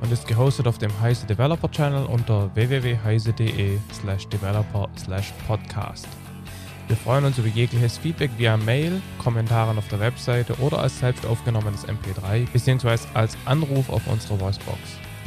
[0.00, 6.08] und ist gehostet auf dem Heise Developer Channel unter www.heise.de slash developer slash podcast.
[6.88, 11.24] Wir freuen uns über jegliches Feedback via Mail, Kommentaren auf der Webseite oder als selbst
[11.24, 12.98] aufgenommenes MP3 bzw.
[13.14, 14.98] als Anruf auf unserer Voicebox.